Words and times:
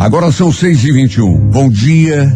Agora 0.00 0.32
são 0.32 0.50
seis 0.50 0.82
e 0.82 0.90
vinte 0.90 1.16
e 1.16 1.20
um. 1.20 1.50
Bom 1.50 1.68
dia 1.68 2.34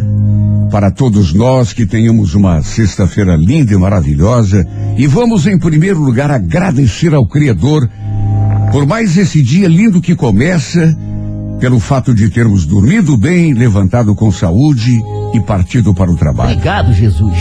para 0.69 0.91
todos 0.91 1.33
nós 1.33 1.73
que 1.73 1.83
tenhamos 1.83 2.35
uma 2.35 2.61
sexta-feira 2.61 3.35
linda 3.35 3.73
e 3.73 3.75
maravilhosa. 3.75 4.63
E 4.95 5.07
vamos, 5.07 5.47
em 5.47 5.57
primeiro 5.57 5.99
lugar, 5.99 6.29
agradecer 6.29 7.15
ao 7.15 7.25
Criador 7.25 7.89
por 8.71 8.85
mais 8.85 9.17
esse 9.17 9.41
dia 9.41 9.67
lindo 9.67 9.99
que 9.99 10.15
começa, 10.15 10.95
pelo 11.59 11.79
fato 11.79 12.13
de 12.13 12.29
termos 12.29 12.67
dormido 12.67 13.17
bem, 13.17 13.51
levantado 13.55 14.13
com 14.13 14.31
saúde 14.31 15.01
e 15.33 15.39
partido 15.39 15.91
para 15.91 16.11
o 16.11 16.15
trabalho. 16.15 16.51
Obrigado, 16.51 16.93
Jesus. 16.93 17.35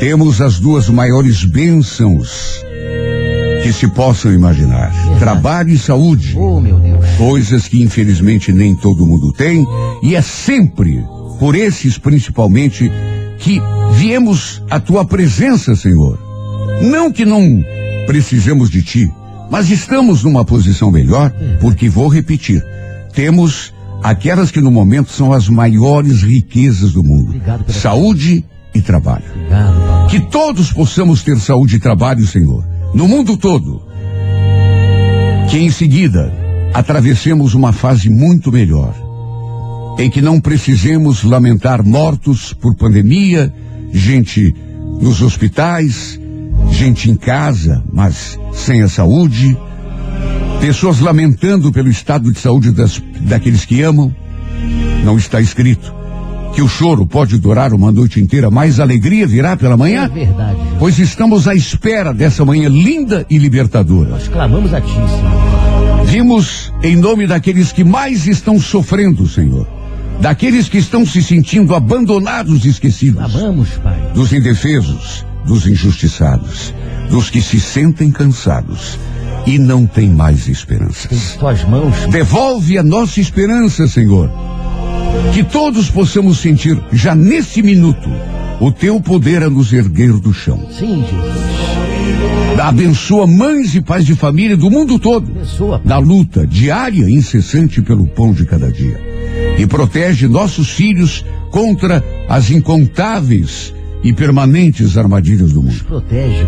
Temos 0.00 0.40
as 0.40 0.58
duas 0.58 0.88
maiores 0.88 1.44
bênçãos 1.44 2.64
que 3.62 3.70
se 3.70 3.86
possam 3.88 4.32
imaginar: 4.32 4.90
trabalho 5.18 5.68
e 5.68 5.78
saúde. 5.78 6.34
Oh, 6.38 6.58
meu 6.58 6.78
Deus. 6.78 6.87
Coisas 7.18 7.66
que 7.66 7.82
infelizmente 7.82 8.52
nem 8.52 8.76
todo 8.76 9.04
mundo 9.04 9.32
tem, 9.32 9.66
e 10.02 10.14
é 10.14 10.22
sempre 10.22 11.04
por 11.40 11.56
esses 11.56 11.98
principalmente 11.98 12.90
que 13.38 13.60
viemos 13.94 14.62
à 14.70 14.78
tua 14.78 15.04
presença, 15.04 15.74
Senhor. 15.74 16.16
Não 16.80 17.10
que 17.10 17.24
não 17.24 17.64
precisemos 18.06 18.70
de 18.70 18.82
ti, 18.82 19.12
mas 19.50 19.68
estamos 19.68 20.22
numa 20.22 20.44
posição 20.44 20.92
melhor, 20.92 21.32
porque 21.60 21.88
vou 21.88 22.06
repetir, 22.06 22.64
temos 23.12 23.74
aquelas 24.00 24.52
que 24.52 24.60
no 24.60 24.70
momento 24.70 25.10
são 25.10 25.32
as 25.32 25.48
maiores 25.48 26.22
riquezas 26.22 26.92
do 26.92 27.02
mundo: 27.02 27.34
saúde 27.66 28.44
e 28.72 28.80
trabalho. 28.80 29.24
Obrigado. 29.34 30.08
Que 30.08 30.20
todos 30.20 30.72
possamos 30.72 31.24
ter 31.24 31.38
saúde 31.40 31.76
e 31.76 31.80
trabalho, 31.80 32.24
Senhor, 32.26 32.64
no 32.94 33.08
mundo 33.08 33.36
todo. 33.36 33.82
Que 35.50 35.58
em 35.58 35.70
seguida 35.70 36.32
atravessemos 36.78 37.54
uma 37.54 37.72
fase 37.72 38.08
muito 38.08 38.52
melhor, 38.52 38.94
em 39.98 40.08
que 40.08 40.22
não 40.22 40.40
precisemos 40.40 41.24
lamentar 41.24 41.84
mortos 41.84 42.52
por 42.52 42.76
pandemia, 42.76 43.52
gente 43.92 44.54
nos 45.00 45.20
hospitais, 45.20 46.20
gente 46.70 47.10
em 47.10 47.16
casa, 47.16 47.82
mas 47.92 48.38
sem 48.52 48.80
a 48.82 48.88
saúde, 48.88 49.56
pessoas 50.60 51.00
lamentando 51.00 51.72
pelo 51.72 51.88
estado 51.88 52.32
de 52.32 52.38
saúde 52.38 52.70
das, 52.70 53.02
daqueles 53.22 53.64
que 53.64 53.82
amam. 53.82 54.14
Não 55.04 55.16
está 55.18 55.40
escrito 55.40 55.92
que 56.54 56.62
o 56.62 56.68
choro 56.68 57.04
pode 57.06 57.38
durar 57.38 57.72
uma 57.72 57.90
noite 57.90 58.20
inteira, 58.20 58.50
mas 58.52 58.78
a 58.78 58.84
alegria 58.84 59.26
virá 59.26 59.56
pela 59.56 59.74
É 59.74 59.76
manhã? 59.76 60.08
verdade. 60.08 60.56
Jesus. 60.58 60.76
Pois 60.78 60.98
estamos 61.00 61.48
à 61.48 61.56
espera 61.56 62.14
dessa 62.14 62.44
manhã 62.44 62.68
linda 62.68 63.26
e 63.28 63.36
libertadora. 63.36 64.10
Nós 64.10 64.28
clamamos 64.28 64.72
a 64.72 64.80
ti, 64.80 64.92
Senhor. 64.92 65.47
Vimos 66.04 66.72
em 66.82 66.96
nome 66.96 67.26
daqueles 67.26 67.72
que 67.72 67.84
mais 67.84 68.26
estão 68.26 68.58
sofrendo, 68.60 69.28
Senhor. 69.28 69.66
Daqueles 70.20 70.68
que 70.68 70.78
estão 70.78 71.06
se 71.06 71.22
sentindo 71.22 71.74
abandonados 71.74 72.64
e 72.64 72.68
esquecidos. 72.68 73.30
Clamamos, 73.32 73.68
Pai. 73.82 74.10
Dos 74.14 74.32
indefesos, 74.32 75.24
dos 75.46 75.66
injustiçados, 75.66 76.72
dos 77.10 77.30
que 77.30 77.40
se 77.40 77.60
sentem 77.60 78.10
cansados 78.10 78.98
e 79.46 79.58
não 79.58 79.86
têm 79.86 80.08
mais 80.08 80.48
Em 80.48 80.52
esperanças. 80.52 81.36
tuas 81.38 81.62
mãos, 81.64 81.94
Devolve 82.10 82.78
a 82.78 82.82
nossa 82.82 83.20
esperança, 83.20 83.86
Senhor. 83.86 84.30
Que 85.32 85.44
todos 85.44 85.88
possamos 85.90 86.38
sentir, 86.38 86.78
já 86.92 87.14
nesse 87.14 87.62
minuto, 87.62 88.08
o 88.60 88.72
teu 88.72 89.00
poder 89.00 89.42
a 89.42 89.50
nos 89.50 89.72
erguer 89.72 90.12
do 90.14 90.32
chão. 90.34 90.68
sim, 90.76 91.04
Jesus. 91.04 91.57
Abençoa 92.60 93.26
mães 93.26 93.74
e 93.74 93.80
pais 93.80 94.04
de 94.04 94.14
família 94.14 94.56
do 94.56 94.70
mundo 94.70 94.98
todo 94.98 95.30
na 95.84 95.98
luta 95.98 96.46
diária 96.46 97.08
e 97.08 97.14
incessante 97.14 97.80
pelo 97.80 98.06
pão 98.06 98.32
de 98.32 98.44
cada 98.44 98.70
dia. 98.70 99.00
E 99.58 99.66
protege 99.66 100.28
nossos 100.28 100.68
filhos 100.70 101.24
contra 101.50 102.04
as 102.28 102.50
incontáveis 102.50 103.72
e 104.02 104.12
permanentes 104.12 104.98
armadilhas 104.98 105.52
do 105.52 105.62
mundo. 105.62 105.82
Protege. 105.84 106.46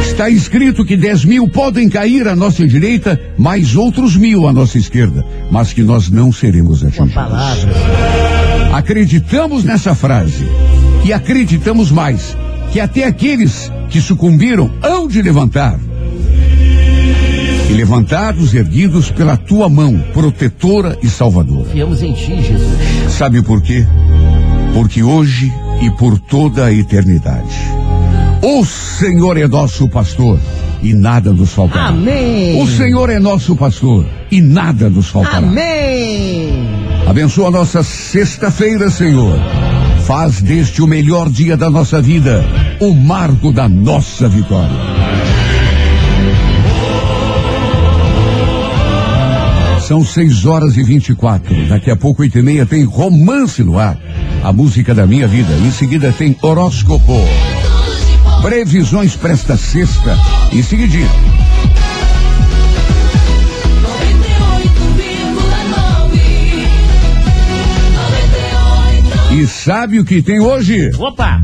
Está 0.00 0.30
escrito 0.30 0.84
que 0.84 0.96
dez 0.96 1.24
mil 1.24 1.48
podem 1.48 1.88
cair 1.88 2.28
à 2.28 2.36
nossa 2.36 2.66
direita, 2.66 3.20
mais 3.36 3.74
outros 3.74 4.16
mil 4.16 4.46
à 4.46 4.52
nossa 4.52 4.78
esquerda, 4.78 5.26
mas 5.50 5.72
que 5.72 5.82
nós 5.82 6.08
não 6.08 6.30
seremos 6.30 6.82
Uma 6.82 6.88
atingidos. 6.90 7.14
palavra. 7.14 7.72
Acreditamos 8.72 9.64
nessa 9.64 9.94
frase 9.94 10.46
e 11.04 11.12
acreditamos 11.12 11.90
mais 11.90 12.36
que 12.72 12.78
até 12.78 13.04
aqueles 13.04 13.70
que 13.88 14.00
sucumbiram 14.00 14.70
hão 14.82 15.08
de 15.08 15.22
levantar. 15.22 15.78
E 17.68 17.72
levantados, 17.72 18.54
erguidos 18.54 19.10
pela 19.10 19.36
tua 19.36 19.68
mão, 19.68 19.98
protetora 20.12 20.96
e 21.02 21.08
salvadora. 21.08 21.64
Confiamos 21.64 22.02
em 22.02 22.12
ti, 22.12 22.40
Jesus. 22.42 22.78
Sabe 23.10 23.42
por 23.42 23.60
quê? 23.60 23.86
Porque 24.72 25.02
hoje 25.02 25.52
e 25.82 25.90
por 25.92 26.18
toda 26.18 26.66
a 26.66 26.72
eternidade, 26.72 27.56
o 28.42 28.64
Senhor 28.64 29.36
é 29.36 29.48
nosso 29.48 29.88
pastor 29.88 30.38
e 30.82 30.94
nada 30.94 31.32
nos 31.32 31.52
faltará. 31.52 31.88
Amém. 31.88 32.62
O 32.62 32.66
Senhor 32.66 33.10
é 33.10 33.18
nosso 33.18 33.56
pastor 33.56 34.06
e 34.30 34.40
nada 34.40 34.88
nos 34.88 35.08
faltará. 35.08 35.38
Amém. 35.38 36.66
Abençoa 37.06 37.48
a 37.48 37.50
nossa 37.50 37.82
sexta-feira, 37.82 38.90
Senhor. 38.90 39.38
Faz 40.06 40.40
deste 40.40 40.80
o 40.80 40.86
melhor 40.86 41.28
dia 41.28 41.56
da 41.56 41.68
nossa 41.68 42.00
vida, 42.00 42.44
o 42.78 42.94
marco 42.94 43.52
da 43.52 43.68
nossa 43.68 44.28
vitória. 44.28 44.70
São 49.80 50.04
seis 50.04 50.46
horas 50.46 50.76
e 50.76 50.84
vinte 50.84 51.08
e 51.08 51.14
quatro. 51.16 51.52
Daqui 51.66 51.90
a 51.90 51.96
pouco, 51.96 52.22
oito 52.22 52.38
e 52.38 52.42
meia, 52.42 52.64
tem 52.64 52.84
romance 52.84 53.64
no 53.64 53.80
ar. 53.80 53.98
A 54.44 54.52
música 54.52 54.94
da 54.94 55.08
minha 55.08 55.26
vida. 55.26 55.52
Em 55.52 55.72
seguida 55.72 56.12
tem 56.12 56.36
horóscopo. 56.40 57.12
Previsões 58.42 59.16
para 59.16 59.32
esta 59.32 59.56
sexta. 59.56 60.16
Em 60.52 60.62
seguidinho. 60.62 61.35
E 69.36 69.46
sabe 69.46 70.00
o 70.00 70.04
que 70.04 70.22
tem 70.22 70.40
hoje? 70.40 70.90
Opa! 70.98 71.42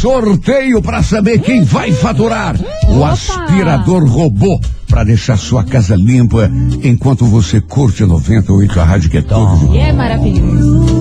Sorteio 0.00 0.82
para 0.82 1.00
saber 1.00 1.38
quem 1.38 1.62
vai 1.62 1.92
faturar 1.92 2.56
o 2.88 3.04
aspirador 3.04 4.04
robô 4.04 4.60
para 4.88 5.04
deixar 5.04 5.36
sua 5.36 5.62
casa 5.62 5.94
limpa 5.94 6.50
enquanto 6.82 7.24
você 7.24 7.60
curte 7.60 8.04
98 8.04 8.80
a 8.80 8.84
rádio 8.84 9.10
que 9.10 9.18
é 9.18 9.22
E 9.72 9.78
é 9.78 9.92
maravilhoso. 9.92 10.91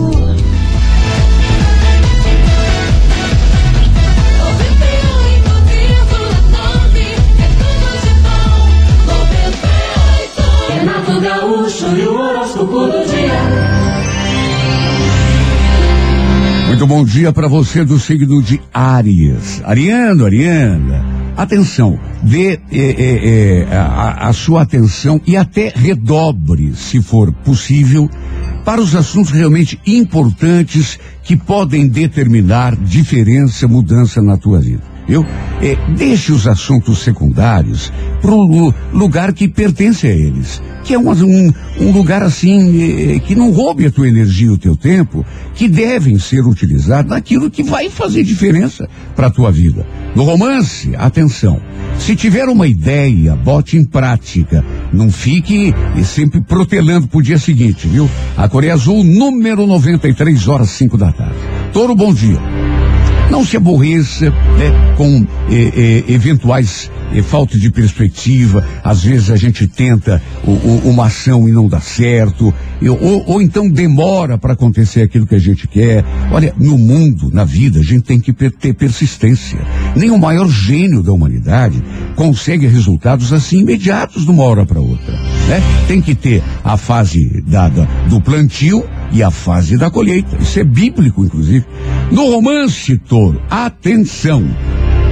Muito 16.81 16.95
bom 16.95 17.05
dia 17.05 17.31
para 17.31 17.47
você 17.47 17.85
do 17.85 17.99
signo 17.99 18.41
de 18.41 18.59
Áries. 18.73 19.61
Ariano, 19.63 20.25
Ariana, 20.25 21.05
atenção, 21.37 21.99
dê 22.23 22.53
eh, 22.53 22.59
eh, 22.71 23.67
eh, 23.69 23.77
a, 23.77 24.29
a 24.29 24.33
sua 24.33 24.63
atenção 24.63 25.21
e 25.27 25.37
até 25.37 25.71
redobre, 25.75 26.73
se 26.73 26.99
for 26.99 27.31
possível, 27.31 28.09
para 28.65 28.81
os 28.81 28.95
assuntos 28.95 29.31
realmente 29.31 29.79
importantes 29.85 30.99
que 31.23 31.37
podem 31.37 31.87
determinar 31.87 32.75
diferença, 32.75 33.67
mudança 33.67 34.19
na 34.19 34.35
tua 34.35 34.59
vida. 34.59 34.90
Viu? 35.07 35.25
Eh, 35.61 35.77
deixe 35.97 36.31
os 36.31 36.47
assuntos 36.47 36.99
secundários 36.99 37.91
para 38.21 38.31
o 38.31 38.73
lugar 38.93 39.33
que 39.33 39.47
pertence 39.47 40.07
a 40.07 40.11
eles, 40.11 40.61
que 40.83 40.93
é 40.93 40.99
um, 40.99 41.11
um, 41.11 41.53
um 41.79 41.91
lugar 41.91 42.23
assim 42.23 43.15
eh, 43.15 43.19
que 43.19 43.35
não 43.35 43.51
roube 43.51 43.85
a 43.85 43.91
tua 43.91 44.07
energia 44.07 44.47
e 44.47 44.51
o 44.51 44.57
teu 44.57 44.75
tempo, 44.75 45.25
que 45.53 45.67
devem 45.67 46.17
ser 46.17 46.45
utilizados 46.45 47.09
naquilo 47.09 47.49
que 47.49 47.63
vai 47.63 47.89
fazer 47.89 48.23
diferença 48.23 48.87
para 49.15 49.27
a 49.27 49.31
tua 49.31 49.51
vida. 49.51 49.85
No 50.15 50.23
romance, 50.23 50.95
atenção, 50.95 51.59
se 51.99 52.15
tiver 52.15 52.47
uma 52.49 52.67
ideia, 52.67 53.35
bote 53.35 53.77
em 53.77 53.85
prática. 53.85 54.63
Não 54.91 55.11
fique 55.11 55.73
sempre 56.03 56.41
protelando 56.41 57.07
pro 57.07 57.21
dia 57.21 57.37
seguinte, 57.37 57.87
viu? 57.87 58.09
A 58.35 58.49
Coreia 58.49 58.73
Azul, 58.73 59.03
número 59.03 59.67
93 59.67 60.47
horas 60.47 60.69
5 60.71 60.97
da 60.97 61.11
tarde. 61.11 61.35
Toro, 61.71 61.95
bom 61.95 62.13
dia. 62.13 62.39
Não 63.31 63.45
se 63.45 63.55
aborreça 63.55 64.29
né, 64.29 64.93
com 64.97 65.25
eventuais 66.05 66.91
eh, 67.13 67.21
falta 67.21 67.57
de 67.57 67.71
perspectiva. 67.71 68.61
Às 68.83 69.05
vezes 69.05 69.31
a 69.31 69.37
gente 69.37 69.67
tenta 69.67 70.21
o, 70.43 70.51
o, 70.51 70.89
uma 70.89 71.05
ação 71.05 71.47
e 71.47 71.51
não 71.53 71.69
dá 71.69 71.79
certo, 71.79 72.53
ou, 72.81 73.23
ou, 73.25 73.41
então 73.41 73.69
demora 73.69 74.37
para 74.37 74.51
acontecer 74.51 75.01
aquilo 75.01 75.25
que 75.25 75.35
a 75.35 75.39
gente 75.39 75.65
quer. 75.65 76.03
Olha, 76.29 76.53
no 76.57 76.77
mundo, 76.77 77.31
na 77.31 77.45
vida, 77.45 77.79
a 77.79 77.83
gente 77.83 78.03
tem 78.03 78.19
que 78.19 78.33
ter 78.33 78.73
persistência. 78.73 79.59
Nem 79.95 80.11
o 80.11 80.19
maior 80.19 80.49
gênio 80.49 81.01
da 81.01 81.13
humanidade 81.13 81.81
consegue 82.17 82.67
resultados 82.67 83.31
assim 83.31 83.59
imediatos 83.59 84.25
de 84.25 84.31
uma 84.31 84.43
hora 84.43 84.65
para 84.65 84.81
outra. 84.81 85.13
Né? 85.47 85.63
Tem 85.87 86.01
que 86.01 86.15
ter 86.15 86.43
a 86.63 86.75
fase 86.75 87.41
dada 87.47 87.87
do 88.09 88.19
plantio 88.19 88.83
e 89.11 89.21
a 89.21 89.31
fase 89.31 89.77
da 89.77 89.89
colheita. 89.89 90.37
Isso 90.39 90.59
é 90.59 90.63
bíblico, 90.63 91.23
inclusive. 91.23 91.65
No 92.11 92.31
romance, 92.31 92.97
touro, 92.97 93.41
atenção. 93.49 94.43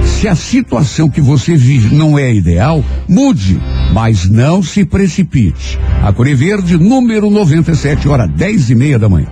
Se 0.02 0.28
a 0.28 0.34
situação 0.34 1.08
que 1.08 1.20
você 1.20 1.56
vive 1.56 1.94
não 1.94 2.18
é 2.18 2.32
ideal, 2.32 2.84
mude, 3.08 3.60
mas 3.92 4.28
não 4.28 4.62
se 4.62 4.84
precipite. 4.84 5.78
A 6.02 6.12
Core 6.12 6.34
Verde, 6.34 6.76
número 6.76 7.30
97, 7.30 8.08
hora 8.08 8.26
dez 8.26 8.70
e 8.70 8.74
meia 8.74 8.98
da 8.98 9.08
manhã. 9.08 9.28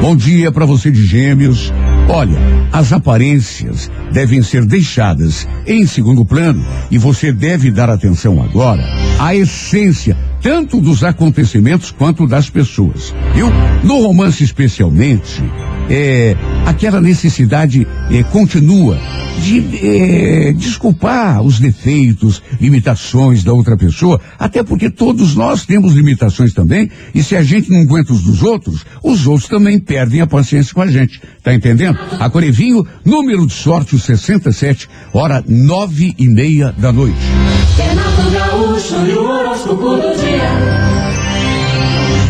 Bom 0.00 0.16
dia 0.16 0.50
para 0.50 0.66
você 0.66 0.90
de 0.90 1.04
Gêmeos. 1.04 1.72
Olha, 2.08 2.36
as 2.72 2.92
aparências 2.92 3.90
devem 4.12 4.42
ser 4.42 4.64
deixadas 4.66 5.46
em 5.66 5.86
segundo 5.86 6.24
plano 6.24 6.64
e 6.90 6.98
você 6.98 7.32
deve 7.32 7.70
dar 7.70 7.88
atenção 7.88 8.42
agora 8.42 8.82
à 9.18 9.34
essência 9.34 10.16
tanto 10.42 10.80
dos 10.80 11.04
acontecimentos 11.04 11.90
quanto 11.90 12.26
das 12.26 12.50
pessoas. 12.50 13.14
Viu? 13.34 13.48
No 13.84 14.02
romance 14.02 14.42
especialmente, 14.42 15.42
é, 15.88 16.36
aquela 16.66 17.00
necessidade 17.00 17.86
é, 18.10 18.22
continua 18.24 18.98
de 19.40 19.86
é, 19.86 20.52
desculpar 20.52 21.42
os 21.42 21.58
defeitos, 21.58 22.42
limitações 22.60 23.42
da 23.42 23.52
outra 23.52 23.76
pessoa, 23.76 24.20
até 24.38 24.62
porque 24.62 24.90
todos 24.90 25.34
nós 25.34 25.64
temos 25.64 25.94
limitações 25.94 26.52
também, 26.52 26.90
e 27.14 27.22
se 27.22 27.34
a 27.34 27.42
gente 27.42 27.70
não 27.70 27.82
aguenta 27.82 28.12
os 28.12 28.22
dos 28.22 28.42
outros, 28.42 28.84
os 29.02 29.26
outros 29.26 29.48
também 29.48 29.78
perdem 29.78 30.20
a 30.20 30.26
paciência 30.26 30.74
com 30.74 30.82
a 30.82 30.86
gente. 30.86 31.20
Tá 31.42 31.52
entendendo? 31.52 31.98
A 32.18 32.28
Corevinho, 32.30 32.86
número 33.04 33.46
de 33.46 33.52
sorte, 33.52 33.96
o 33.96 33.98
67, 33.98 34.88
hora 35.12 35.42
nove 35.46 36.14
e 36.18 36.28
meia 36.28 36.72
da 36.76 36.92
noite. 36.92 37.18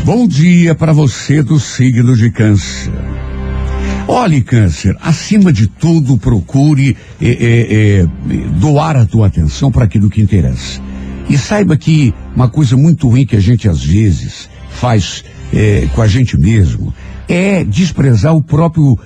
Bom 0.05 0.27
dia 0.27 0.75
para 0.75 0.93
você 0.93 1.43
do 1.43 1.59
signo 1.59 2.15
de 2.15 2.31
câncer. 2.31 2.93
Olhe, 4.07 4.43
câncer, 4.43 4.97
acima 5.01 5.53
de 5.53 5.67
tudo, 5.67 6.19
procure 6.19 6.97
é, 7.21 7.29
é, 7.29 8.01
é, 8.01 8.07
doar 8.59 8.97
a 8.97 9.07
tua 9.07 9.29
atenção 9.29 9.71
para 9.71 9.85
aquilo 9.85 10.11
que 10.11 10.21
interessa. 10.21 10.81
E 11.29 11.39
saiba 11.39 11.77
que 11.77 12.13
uma 12.35 12.49
coisa 12.49 12.77
muito 12.77 13.09
ruim 13.09 13.25
que 13.25 13.37
a 13.37 13.41
gente 13.41 13.69
às 13.69 13.85
vezes 13.85 14.51
faz 14.71 15.25
com 15.95 16.01
a 16.01 16.09
gente 16.09 16.39
mesmo 16.39 16.95
é 17.29 17.63
desprezar 17.63 18.35
o 18.35 18.43
próprio 18.43 18.99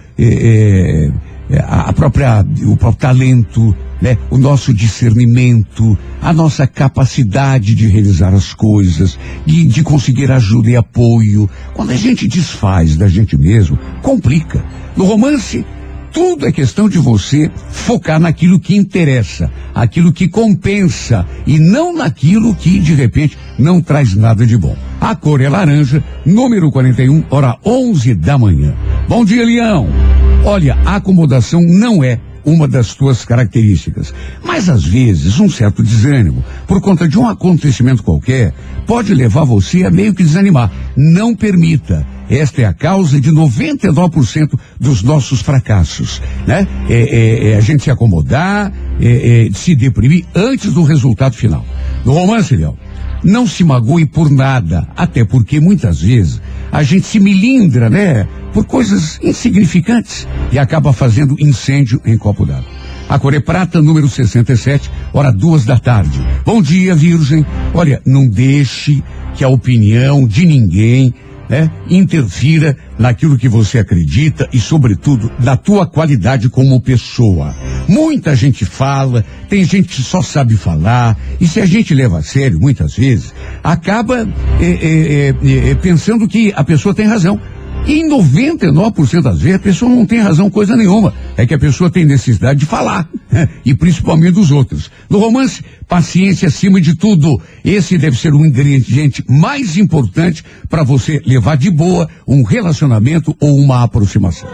a 1.59 1.93
própria 1.93 2.45
o 2.65 2.77
próprio 2.77 3.01
talento, 3.01 3.77
né? 4.01 4.19
O 4.31 4.39
nosso 4.39 4.75
discernimento, 4.75 5.97
a 6.21 6.33
nossa 6.33 6.67
capacidade 6.67 7.75
de 7.75 7.87
realizar 7.87 8.35
as 8.35 8.53
coisas, 8.53 9.19
de, 9.45 9.65
de 9.65 9.83
conseguir 9.83 10.31
ajuda 10.31 10.71
e 10.71 10.77
apoio. 10.77 11.49
Quando 11.75 11.91
a 11.91 11.97
gente 11.97 12.29
desfaz 12.29 12.97
da 12.97 13.09
gente 13.09 13.37
mesmo, 13.37 13.79
complica. 14.03 14.65
No 14.97 15.05
romance, 15.05 15.65
tudo 16.13 16.47
é 16.47 16.53
questão 16.53 16.89
de 16.89 16.99
você 16.99 17.51
focar 17.69 18.19
naquilo 18.19 18.59
que 18.59 18.75
interessa, 18.75 19.51
aquilo 19.75 20.13
que 20.13 20.29
compensa 20.29 21.27
e 21.47 21.59
não 21.59 21.95
naquilo 21.95 22.55
que 22.55 22.79
de 22.79 22.95
repente 22.95 23.37
não 23.59 23.83
traz 23.83 24.15
nada 24.15 24.47
de 24.47 24.57
bom. 24.57 24.75
A 24.99 25.15
cor 25.15 25.43
é 25.43 25.49
laranja, 25.49 26.03
número 26.25 26.71
41, 26.73 27.25
hora 27.29 27.59
11 27.65 28.15
da 28.15 28.39
manhã. 28.39 28.75
Bom 29.07 29.25
dia, 29.27 29.45
Leão. 29.45 30.16
Olha, 30.49 30.79
a 30.85 30.95
acomodação 30.95 31.61
não 31.61 32.05
é 32.05 32.21
uma 32.45 32.69
das 32.69 32.95
tuas 32.95 33.25
características. 33.25 34.15
Mas 34.45 34.69
às 34.69 34.85
vezes 34.85 35.41
um 35.41 35.51
certo 35.51 35.83
desânimo, 35.83 36.45
por 36.69 36.81
conta 36.81 37.09
de 37.09 37.19
um 37.19 37.29
acontecimento 37.29 38.01
qualquer, 38.05 38.55
pode 38.87 39.13
levar 39.13 39.43
você 39.43 39.85
a 39.85 39.91
meio 39.91 40.15
que 40.15 40.23
desanimar. 40.23 40.71
Não 40.97 41.35
permita. 41.35 42.07
Esta 42.31 42.63
é 42.63 42.65
a 42.65 42.73
causa 42.73 43.21
de 43.21 43.33
99% 43.33 44.57
dos 44.79 45.03
nossos 45.03 45.43
fracassos, 45.43 46.23
né? 46.47 46.65
É, 46.89 46.95
é, 46.95 47.51
é, 47.51 47.57
a 47.57 47.61
gente 47.61 47.83
se 47.83 47.91
acomodar, 47.91 48.73
é, 49.01 49.49
é, 49.49 49.53
se 49.53 49.75
deprimir 49.75 50.27
antes 50.33 50.73
do 50.73 50.85
resultado 50.85 51.35
final. 51.35 51.67
No 52.05 52.13
romance, 52.13 52.55
Léo, 52.55 52.79
não 53.26 53.46
se 53.46 53.64
magoe 53.64 54.06
por 54.06 54.31
nada, 54.31 54.88
até 54.96 55.25
porque 55.25 55.58
muitas 55.58 56.00
vezes 56.00 56.40
a 56.70 56.82
gente 56.82 57.06
se 57.06 57.19
milindra, 57.19 57.90
né? 57.90 58.26
Por 58.52 58.64
coisas 58.64 59.19
insignificantes 59.23 60.26
e 60.52 60.58
acaba 60.58 60.93
fazendo 60.93 61.37
incêndio 61.38 62.00
em 62.06 62.17
copo 62.17 62.46
d'água. 62.46 62.64
A 63.08 63.19
Core 63.19 63.40
Prata, 63.40 63.82
número 63.82 64.08
67, 64.08 64.90
hora 65.12 65.31
duas 65.31 65.64
da 65.64 65.78
tarde. 65.78 66.25
Bom 66.44 66.62
dia, 66.62 66.94
Virgem. 66.94 67.44
Olha, 67.75 68.00
não 68.06 68.26
deixe 68.28 69.02
que 69.34 69.44
a 69.44 69.49
opinião 69.49 70.26
de 70.26 70.46
ninguém 70.46 71.14
né, 71.49 71.70
interfira 71.88 72.76
naquilo 72.99 73.38
que 73.38 73.49
você 73.49 73.78
acredita 73.78 74.49
e, 74.52 74.58
sobretudo, 74.58 75.31
na 75.38 75.56
tua 75.56 75.87
qualidade 75.87 76.49
como 76.49 76.81
pessoa. 76.81 77.55
Muita 77.88 78.35
gente 78.35 78.65
fala, 78.65 79.25
tem 79.49 79.65
gente 79.65 79.88
que 79.88 80.03
só 80.03 80.21
sabe 80.23 80.56
falar, 80.56 81.17
e 81.41 81.47
se 81.47 81.61
a 81.61 81.67
gente 81.67 81.94
leva 81.94 82.19
a 82.19 82.23
sério, 82.23 82.59
muitas 82.61 82.97
vezes, 82.97 83.33
acaba 83.62 84.29
é, 84.61 84.65
é, 84.65 85.71
é, 85.71 85.75
pensando 85.77 86.27
que 86.27 86.53
a 86.55 86.65
pessoa 86.65 86.94
tem 86.94 87.06
razão. 87.06 87.41
E 87.87 88.00
em 88.00 88.09
99% 88.09 89.23
das 89.23 89.41
vezes 89.41 89.56
a 89.56 89.62
pessoa 89.62 89.88
não 89.88 90.05
tem 90.05 90.19
razão 90.19 90.50
coisa 90.50 90.75
nenhuma. 90.75 91.15
É 91.37 91.47
que 91.47 91.55
a 91.55 91.59
pessoa 91.59 91.88
tem 91.88 92.05
necessidade 92.05 92.61
de 92.61 92.67
falar. 92.67 93.09
E 93.67 93.75
principalmente 93.75 94.33
dos 94.33 94.50
outros. 94.50 94.91
No 95.11 95.19
romance, 95.19 95.62
paciência 95.87 96.49
acima 96.49 96.81
de 96.81 96.94
tudo. 96.94 97.38
Esse 97.62 97.99
deve 97.99 98.17
ser 98.17 98.33
o 98.33 98.47
ingrediente 98.47 99.23
mais 99.29 99.77
importante 99.77 100.43
para 100.71 100.83
você 100.83 101.21
levar 101.27 101.56
de 101.56 101.71
boa 101.71 102.09
um 102.27 102.43
relacionamento 102.43 103.37
ou 103.38 103.56
uma 103.59 103.83
aproximação. 103.83 104.49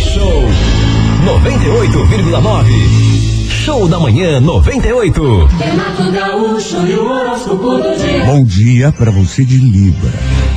Show 0.00 0.41
98,9 1.24 3.42
Show 3.64 3.86
da 3.86 4.00
Manhã 4.00 4.40
98. 4.40 5.46
Renato 5.46 6.10
Gaúcho 6.10 6.84
e 6.84 6.94
o 6.94 7.04
horóscopo 7.04 7.76
do 7.76 7.96
dia. 7.96 8.24
Bom 8.24 8.44
dia 8.44 8.90
para 8.90 9.12
você 9.12 9.44
de 9.44 9.56
Libra. 9.56 10.10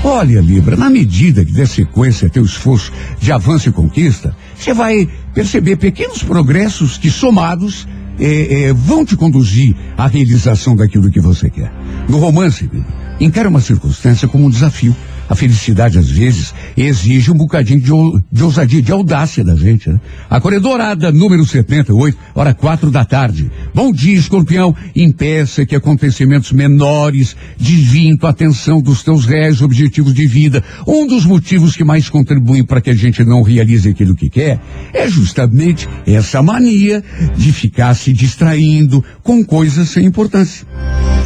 Olha, 0.03 0.41
Libra, 0.41 0.75
na 0.75 0.89
medida 0.89 1.45
que 1.45 1.51
der 1.51 1.67
sequência 1.67 2.31
teu 2.31 2.44
esforço 2.44 2.91
de 3.19 3.31
avanço 3.31 3.69
e 3.69 3.71
conquista, 3.71 4.35
você 4.57 4.73
vai 4.73 5.07
perceber 5.35 5.75
pequenos 5.75 6.23
progressos 6.23 6.97
que, 6.97 7.12
somados, 7.12 7.88
eh, 8.19 8.69
eh, 8.69 8.73
vão 8.73 9.06
te 9.06 9.15
conduzir 9.15 9.75
à 9.95 10.07
realização 10.07 10.75
daquilo 10.75 11.12
que 11.12 11.19
você 11.19 11.47
quer. 11.47 11.71
No 12.09 12.17
romance, 12.17 12.63
Libra, 12.63 12.88
encare 13.19 13.47
uma 13.47 13.62
circunstância 13.62 14.27
como 14.27 14.45
um 14.45 14.50
desafio 14.50 14.95
a 15.27 15.36
felicidade, 15.36 15.98
às 15.98 16.10
vezes, 16.10 16.54
exige 16.77 17.32
um 17.32 17.36
bocadinho 17.36 17.79
de, 17.79 17.91
de 18.32 18.44
ousadia, 18.44 18.82
de 18.82 18.91
audácia 18.91 19.44
da 19.44 19.55
gente, 19.55 19.89
né? 19.89 20.00
A 20.29 20.39
Corredorada, 20.39 21.12
número 21.12 21.46
78, 21.46 22.17
hora 22.34 22.53
quatro 22.53 22.91
da 22.91 23.03
tarde. 23.03 23.51
Bom 23.74 23.91
dia, 23.91 24.17
escorpião. 24.17 24.75
Impeça 24.96 25.65
que 25.65 25.75
acontecimentos 25.75 26.51
menores 26.51 27.36
desviem 27.60 28.17
tua 28.17 28.29
atenção 28.29 28.82
dos 28.82 29.03
teus 29.03 29.25
reais 29.25 29.62
objetivos 29.62 30.13
de 30.13 30.27
vida. 30.27 30.63
Um 30.88 31.08
dos 31.08 31.25
motivos 31.25 31.75
que 31.75 31.84
mais 31.84 32.10
contribuem 32.10 32.63
para 32.63 32.82
que 32.82 32.89
a 32.89 32.96
gente 32.96 33.24
não 33.24 33.41
realize 33.41 33.89
aquilo 33.89 34.15
que 34.15 34.29
quer 34.29 34.60
é 34.94 35.08
justamente 35.08 35.88
essa 36.05 36.41
mania 36.41 37.03
de 37.36 37.51
ficar 37.51 37.94
se 37.96 38.13
distraindo 38.13 39.03
com 39.24 39.44
coisas 39.44 39.89
sem 39.89 40.05
importância. 40.05 40.65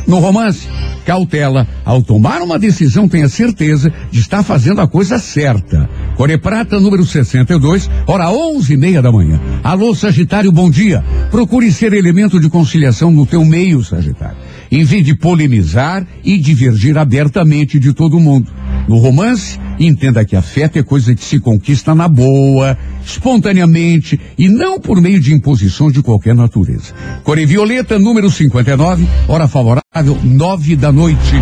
No 0.08 0.20
romance, 0.20 0.68
cautela. 1.06 1.68
Ao 1.86 2.01
tomar 2.01 2.41
uma 2.41 2.58
decisão, 2.58 3.08
tenha 3.08 3.29
certeza 3.29 3.88
de 4.12 4.19
estar 4.19 4.43
fazendo 4.43 4.81
a 4.81 4.88
coisa 4.88 5.19
certa. 5.19 5.89
Core 6.15 6.38
Prata, 6.38 6.79
número 6.79 7.05
62, 7.05 7.89
hora 8.05 8.29
onze 8.31 8.74
e 8.74 8.77
meia 8.77 9.01
da 9.01 9.12
manhã. 9.12 9.39
Alô, 9.63 9.96
Sagitário, 9.96 10.51
bom 10.51 10.69
dia. 10.69 11.03
Procure 11.31 11.72
ser 11.72 11.93
elemento 11.93 12.39
de 12.39 12.50
conciliação 12.50 13.12
no 13.12 13.25
teu 13.25 13.43
meio, 13.46 13.84
Sagitário. 13.84 14.38
Em 14.72 14.84
vez 14.84 15.04
de 15.04 15.16
polemizar 15.16 16.06
e 16.24 16.38
divergir 16.38 16.98
abertamente 16.98 17.80
de 17.80 17.94
todo 17.94 18.20
mundo. 18.20 18.52
No 18.88 18.98
romance, 18.98 19.60
entenda 19.80 20.26
que 20.26 20.36
afeto 20.36 20.78
é 20.78 20.84
coisa 20.84 21.14
que 21.14 21.24
se 21.24 21.40
conquista 21.40 21.94
na 21.94 22.08
boa, 22.08 22.78
espontaneamente 23.06 24.20
e 24.38 24.50
não 24.50 24.80
por 24.80 25.00
meio 25.02 25.20
de 25.20 25.34
imposições 25.34 25.94
de 25.94 26.02
qualquer 26.02 26.36
natureza. 26.36 26.94
Core 27.24 27.46
Violeta, 27.46 28.00
número 28.00 28.30
59, 28.30 29.08
hora 29.28 29.48
favorável, 29.48 30.18
nove 30.24 30.76
da 30.76 30.92
noite. 30.92 31.36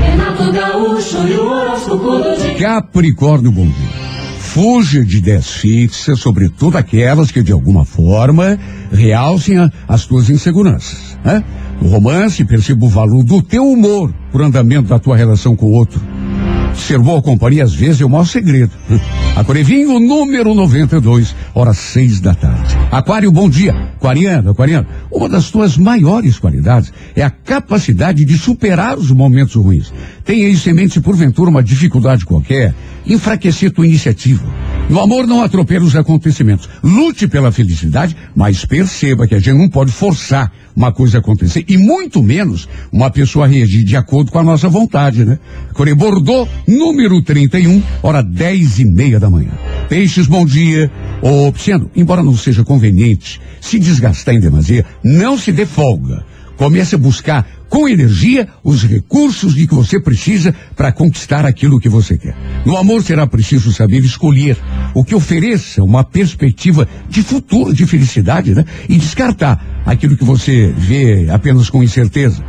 E. 2.55 2.59
Capricórnio, 2.59 3.51
bom 3.51 3.65
dia. 3.65 3.96
Fuja 4.57 5.05
de 5.05 5.17
ideias 5.17 5.51
fixas, 5.51 6.17
sobretudo 6.19 6.79
aquelas 6.79 7.29
que 7.29 7.43
de 7.43 7.51
alguma 7.51 7.85
forma 7.85 8.57
realcem 8.91 9.55
a- 9.59 9.71
as 9.87 10.07
tuas 10.07 10.31
inseguranças. 10.31 11.15
Né? 11.23 11.43
No 11.79 11.89
romance, 11.89 12.43
perceba 12.43 12.83
o 12.83 12.89
valor 12.89 13.23
do 13.23 13.39
teu 13.39 13.63
humor 13.63 14.11
por 14.31 14.41
andamento 14.41 14.89
da 14.89 14.97
tua 14.97 15.15
relação 15.15 15.55
com 15.55 15.67
o 15.67 15.73
outro. 15.73 16.01
Ser 16.75 16.99
boa 16.99 17.21
companhia 17.21 17.63
às 17.63 17.73
vezes 17.73 18.01
é 18.01 18.05
o 18.05 18.09
maior 18.09 18.25
segredo. 18.25 18.71
Aquarevinho 19.35 19.99
número 19.99 20.53
92, 20.53 21.35
horas 21.53 21.77
seis 21.77 22.19
da 22.19 22.33
tarde. 22.33 22.75
Aquário, 22.91 23.31
bom 23.31 23.49
dia. 23.49 23.73
Aquariano, 23.97 24.51
aquariano. 24.51 24.87
Uma 25.11 25.27
das 25.27 25.51
tuas 25.51 25.77
maiores 25.77 26.39
qualidades 26.39 26.91
é 27.15 27.23
a 27.23 27.29
capacidade 27.29 28.23
de 28.23 28.37
superar 28.37 28.97
os 28.97 29.11
momentos 29.11 29.55
ruins. 29.55 29.91
Tenha 30.23 30.47
isso 30.47 30.69
em 30.69 30.73
mente 30.73 30.93
se 30.93 31.01
porventura 31.01 31.49
uma 31.49 31.63
dificuldade 31.63 32.25
qualquer, 32.25 32.73
enfraquecer 33.05 33.71
tua 33.71 33.85
iniciativa. 33.85 34.45
No 34.89 35.01
amor 35.01 35.27
não 35.27 35.43
atropela 35.43 35.85
os 35.85 35.95
acontecimentos. 35.95 36.69
Lute 36.83 37.27
pela 37.27 37.51
felicidade, 37.51 38.15
mas 38.35 38.65
perceba 38.65 39.27
que 39.27 39.35
a 39.35 39.39
gente 39.39 39.57
não 39.57 39.69
pode 39.69 39.91
forçar 39.91 40.51
uma 40.77 40.91
coisa 40.91 41.17
acontecer 41.17 41.65
e 41.67 41.75
muito 41.75 42.21
menos 42.21 42.69
uma 42.91 43.09
pessoa 43.09 43.47
reagir 43.47 43.83
de 43.83 43.97
acordo 43.97 44.31
com 44.31 44.37
a 44.37 44.43
nossa 44.43 44.69
vontade, 44.69 45.25
né? 45.25 45.39
Core 45.73 45.95
Bordeaux, 45.95 46.47
número 46.67 47.19
31, 47.23 47.81
hora 48.03 48.21
dez 48.21 48.77
e 48.77 48.85
meia 48.85 49.19
da 49.19 49.27
manhã. 49.27 49.49
Peixes, 49.89 50.27
bom 50.27 50.45
dia. 50.45 50.91
Ô, 51.19 51.51
Psendo, 51.51 51.89
embora 51.95 52.21
não 52.21 52.37
seja 52.37 52.63
conveniente 52.63 53.41
se 53.59 53.79
desgastar 53.79 54.35
em 54.35 54.39
demasia, 54.39 54.85
não 55.03 55.35
se 55.35 55.51
dê 55.51 55.65
folga. 55.65 56.23
Comece 56.57 56.93
a 56.93 56.97
buscar 56.99 57.47
com 57.69 57.87
energia 57.87 58.47
os 58.63 58.83
recursos 58.83 59.53
de 59.53 59.67
que 59.67 59.75
você 59.75 59.99
precisa 59.99 60.53
para 60.75 60.91
conquistar 60.91 61.45
aquilo 61.45 61.79
que 61.79 61.89
você 61.89 62.17
quer. 62.17 62.35
No 62.65 62.77
amor 62.77 63.03
será 63.03 63.27
preciso 63.27 63.71
saber 63.71 63.99
escolher 63.99 64.57
o 64.93 65.03
que 65.03 65.15
ofereça 65.15 65.83
uma 65.83 66.03
perspectiva 66.03 66.87
de 67.09 67.21
futuro, 67.21 67.73
de 67.73 67.85
felicidade, 67.85 68.53
né? 68.53 68.65
E 68.87 68.97
descartar 68.97 69.83
aquilo 69.85 70.17
que 70.17 70.23
você 70.23 70.73
vê 70.77 71.29
apenas 71.29 71.69
com 71.69 71.83
incerteza. 71.83 72.43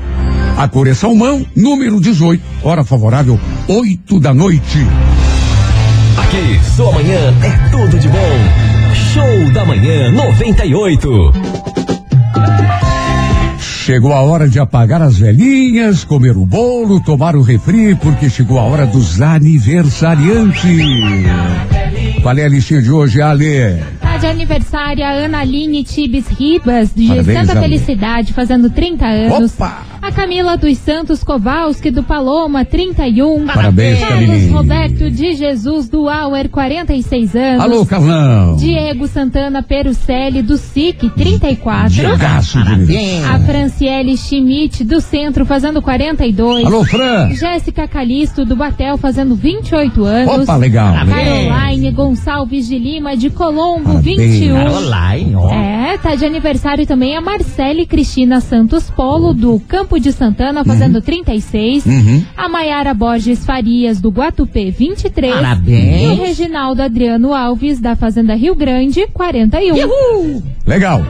A 0.56 0.66
cor 0.66 0.88
é 0.88 0.94
salmão, 0.94 1.46
número 1.54 2.00
18, 2.00 2.42
hora 2.62 2.84
favorável, 2.84 3.38
8 3.68 4.18
da 4.18 4.34
noite. 4.34 4.78
Aqui, 6.16 6.60
sua 6.74 6.92
manhã 6.92 7.32
é 7.42 7.70
tudo 7.70 7.98
de 7.98 8.08
bom. 8.08 8.78
Show 9.12 9.52
da 9.52 9.64
Manhã 9.64 10.10
98. 10.10 11.97
Chegou 13.88 14.12
a 14.12 14.20
hora 14.20 14.46
de 14.46 14.60
apagar 14.60 15.00
as 15.00 15.18
velhinhas, 15.18 16.04
comer 16.04 16.36
o 16.36 16.44
bolo, 16.44 17.00
tomar 17.00 17.34
o 17.34 17.40
refri, 17.40 17.94
porque 17.94 18.28
chegou 18.28 18.58
a 18.58 18.62
hora 18.62 18.86
dos 18.86 19.22
aniversariantes. 19.22 20.62
Qual 22.20 22.36
é 22.36 22.44
a 22.44 22.48
listinha 22.50 22.82
de 22.82 22.92
hoje, 22.92 23.22
Ale? 23.22 23.82
Tá 23.98 24.18
de 24.18 24.26
aniversário 24.26 25.02
a 25.02 25.08
Ana 25.08 25.38
Aline 25.38 25.82
Tibes 25.84 26.26
Ribas, 26.28 26.90
de 26.94 27.08
Parabéns, 27.08 27.38
Santa 27.38 27.52
Ale. 27.52 27.60
Felicidade, 27.62 28.34
fazendo 28.34 28.68
30 28.68 29.06
anos. 29.06 29.54
Opa! 29.54 29.86
A 30.08 30.10
Camila 30.10 30.56
dos 30.56 30.78
Santos 30.78 31.22
Kowalski, 31.22 31.90
do 31.90 32.02
Paloma, 32.02 32.64
31. 32.64 33.44
Parabéns, 33.44 34.00
Carlos. 34.00 34.50
Roberto 34.50 35.10
de 35.10 35.34
Jesus, 35.34 35.86
do 35.86 36.08
Auer, 36.08 36.48
46 36.48 37.36
anos. 37.36 37.60
Alô, 37.60 37.84
Carlão. 37.84 38.56
Diego 38.56 39.06
Santana 39.06 39.62
Perucelli, 39.62 40.40
do 40.40 40.56
SIC, 40.56 41.10
34. 41.10 41.90
Diegaço. 41.90 42.58
A 43.30 43.38
Franciele 43.40 44.16
Schmidt, 44.16 44.82
do 44.82 44.98
Centro, 44.98 45.44
fazendo 45.44 45.82
42. 45.82 46.64
Alô, 46.64 46.84
Fran. 46.84 47.28
Jéssica 47.34 47.86
Calisto, 47.86 48.46
do 48.46 48.56
Batel, 48.56 48.96
fazendo 48.96 49.36
28 49.36 50.04
anos. 50.04 50.44
Opa, 50.44 50.56
legal. 50.56 50.94
Caroline 51.06 51.90
Gonçalves 51.90 52.66
de 52.66 52.78
Lima, 52.78 53.14
de 53.14 53.28
Colombo, 53.28 53.84
Parabéns. 53.84 54.40
21. 54.40 54.54
Caroline, 54.54 55.36
ó. 55.36 55.52
É, 55.52 55.98
tá 55.98 56.14
de 56.14 56.24
aniversário 56.24 56.86
também 56.86 57.14
a 57.14 57.20
Marcele 57.20 57.84
Cristina 57.84 58.40
Santos 58.40 58.88
Polo, 58.88 59.34
do 59.34 59.60
Campo 59.68 59.97
de 60.00 60.12
Santana, 60.12 60.64
fazendo 60.64 61.00
36. 61.00 61.86
Uhum. 61.86 62.24
A 62.36 62.48
Maiara 62.48 62.94
Borges 62.94 63.44
Farias, 63.44 64.00
do 64.00 64.10
Guatupê, 64.10 64.70
23. 64.70 65.34
Parabéns. 65.34 66.02
E 66.02 66.06
o 66.06 66.14
Reginaldo 66.14 66.82
Adriano 66.82 67.34
Alves, 67.34 67.80
da 67.80 67.96
Fazenda 67.96 68.34
Rio 68.34 68.54
Grande, 68.54 69.06
41. 69.12 70.42
Legal. 70.66 71.04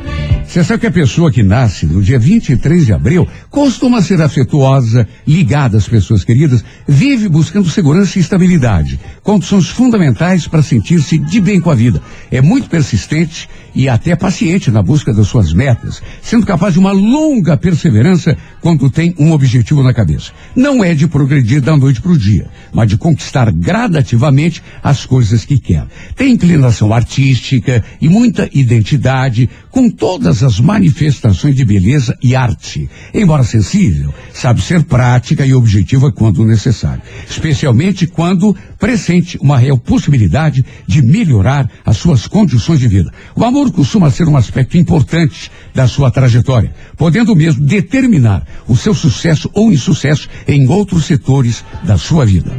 Você 0.49 0.65
sabe 0.65 0.81
que 0.81 0.87
a 0.87 0.91
pessoa 0.91 1.31
que 1.31 1.43
nasce 1.43 1.85
no 1.85 2.03
dia 2.03 2.19
23 2.19 2.87
de 2.87 2.95
abril 2.95 3.29
costuma 3.51 4.01
ser 4.01 4.23
afetuosa, 4.23 5.07
ligada 5.27 5.77
às 5.77 5.87
pessoas 5.87 6.25
queridas, 6.25 6.65
vive 6.89 7.29
buscando 7.29 7.69
segurança 7.69 8.17
e 8.17 8.23
estabilidade, 8.23 8.99
condições 9.23 9.69
fundamentais 9.69 10.49
para 10.49 10.63
sentir-se 10.63 11.19
de 11.19 11.39
bem 11.39 11.61
com 11.61 11.71
a 11.71 11.75
vida. 11.75 12.01
É 12.31 12.41
muito 12.41 12.71
persistente 12.71 13.47
e 13.75 13.91
até 13.91 14.17
paciente 14.17 14.71
na 14.71 14.83
busca 14.83 15.13
das 15.13 15.29
suas 15.29 15.53
metas, 15.53 16.03
sendo 16.23 16.47
capaz 16.47 16.73
de 16.73 16.81
uma 16.81 16.93
longa 16.93 17.55
perseverança 17.55 18.35
quando 18.63 18.91
tem 18.91 19.15
um 19.19 19.33
objetivo 19.33 19.83
na 19.83 19.93
cabeça. 19.93 20.33
Não 20.57 20.83
é 20.83 20.95
de 20.95 21.07
progredir 21.07 21.61
da 21.61 21.77
noite 21.77 22.01
para 22.01 22.13
o 22.13 22.19
dia, 22.19 22.49
mas 22.73 22.89
de 22.89 22.97
conquistar 22.97 23.53
gradativamente 23.53 24.63
as 24.83 25.05
coisas 25.05 25.45
que 25.45 25.59
quer. 25.59 25.87
Tem 26.17 26.33
inclinação 26.33 26.93
artística 26.93 27.85
e 28.01 28.09
muita 28.09 28.49
identidade, 28.53 29.49
com 29.71 29.91
todas 29.91 30.43
as 30.43 30.61
manifestações 30.61 31.55
de 31.55 31.65
beleza 31.65 32.17
e 32.23 32.35
arte. 32.35 32.89
Embora 33.13 33.43
sensível, 33.43 34.13
sabe 34.33 34.61
ser 34.61 34.83
prática 34.85 35.45
e 35.45 35.55
objetiva 35.55 36.11
quando 36.13 36.45
necessário, 36.45 37.03
especialmente 37.29 38.07
quando 38.07 38.55
pressente 38.79 39.39
uma 39.41 39.59
real 39.59 39.79
possibilidade 39.79 40.65
de 40.87 41.03
melhorar 41.03 41.69
as 41.85 41.97
suas 41.97 42.27
condições 42.27 42.81
de 42.81 42.89
vida. 42.89 43.13
O 43.35 43.45
amor 43.45 43.71
costuma 43.73 44.11
ser 44.11 44.29
um 44.29 44.37
aspecto 44.37 44.77
importante 44.77 45.51
da 45.75 45.87
sua 45.87 46.11
trajetória, 46.11 46.73
podendo 46.97 47.35
mesmo 47.35 47.65
determinar 47.65 48.47
o 48.67 48.77
seu 48.77 48.95
sucesso 48.95 49.51
ou 49.53 49.73
insucesso 49.73 50.29
em 50.47 50.67
outros 50.69 51.05
setores 51.05 51.65
da 51.85 51.97
sua 51.97 52.25
vida. 52.25 52.51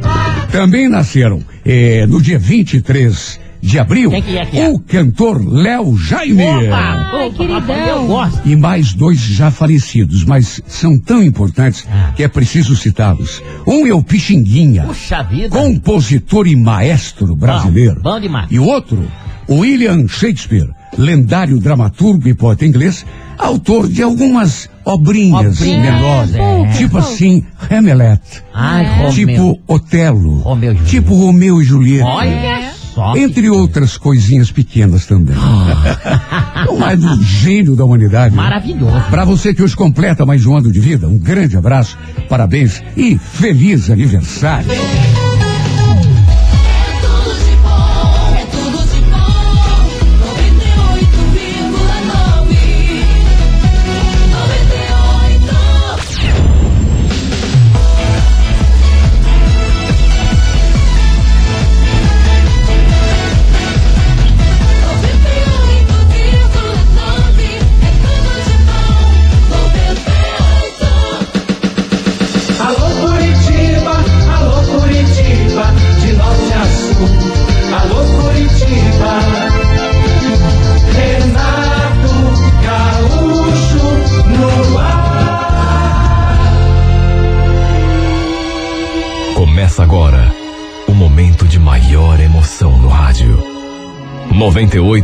Também 0.52 0.88
nasceram 0.88 1.42
eh, 1.64 2.06
no 2.06 2.20
dia 2.20 2.38
23 2.38 3.49
de 3.62 3.78
abril 3.78 4.10
Quem 4.10 4.22
que 4.22 4.38
é 4.38 4.46
que 4.46 4.58
é? 4.58 4.68
o 4.68 4.78
cantor 4.78 5.44
Léo 5.46 5.96
Jaime. 5.96 6.42
Opa, 6.44 7.10
Ai, 7.12 7.30
queridão. 7.30 8.06
gosto. 8.06 8.40
E 8.48 8.56
mais 8.56 8.92
dois 8.94 9.18
já 9.20 9.50
falecidos, 9.50 10.24
mas 10.24 10.60
são 10.66 10.98
tão 10.98 11.22
importantes 11.22 11.86
Ah. 11.90 12.12
que 12.16 12.22
é 12.22 12.28
preciso 12.28 12.74
citá-los. 12.74 13.42
Um 13.66 13.86
é 13.86 13.92
o 13.92 14.02
Pixinguinha, 14.02 14.84
Puxa 14.84 15.22
vida. 15.22 15.50
compositor 15.50 16.46
e 16.46 16.56
maestro 16.56 17.36
brasileiro. 17.36 18.00
Bom, 18.02 18.12
bom 18.14 18.20
demais. 18.20 18.46
E 18.50 18.58
o 18.58 18.64
outro, 18.64 19.04
o 19.46 19.56
William 19.58 20.06
Shakespeare, 20.08 20.68
lendário 20.96 21.58
dramaturgo 21.58 22.28
e 22.28 22.34
poeta 22.34 22.64
inglês, 22.66 23.04
autor 23.38 23.88
de 23.88 24.02
algumas 24.02 24.68
obrinhas 24.84 25.60
Obrinhas, 25.60 25.82
menores, 25.82 26.34
é. 26.34 26.66
tipo 26.78 26.98
assim, 26.98 27.44
Hamlet, 27.70 28.20
Ai, 28.52 28.84
É. 28.84 28.94
Romeu. 28.96 29.10
tipo 29.12 29.60
Otelo, 29.68 30.38
Romeu 30.40 30.72
e 30.72 30.74
Julieta. 30.76 30.90
tipo 30.90 31.14
Romeu 31.14 31.60
e 31.60 31.64
Julieta. 31.64 32.06
Olha 32.06 32.69
só. 33.00 33.16
Entre 33.16 33.48
outras 33.48 33.96
coisinhas 33.96 34.52
pequenas 34.52 35.06
também. 35.06 35.36
o 36.68 36.78
mais 36.78 37.00
do 37.00 37.22
gênio 37.22 37.74
da 37.74 37.84
humanidade. 37.84 38.36
né? 38.36 38.42
Maravilhoso. 38.42 39.00
Para 39.10 39.24
você 39.24 39.54
que 39.54 39.62
hoje 39.62 39.74
completa 39.74 40.26
mais 40.26 40.44
um 40.44 40.54
ano 40.54 40.70
de 40.70 40.80
vida, 40.80 41.08
um 41.08 41.18
grande 41.18 41.56
abraço, 41.56 41.96
parabéns 42.28 42.82
e 42.96 43.16
feliz 43.16 43.88
aniversário. 43.88 44.68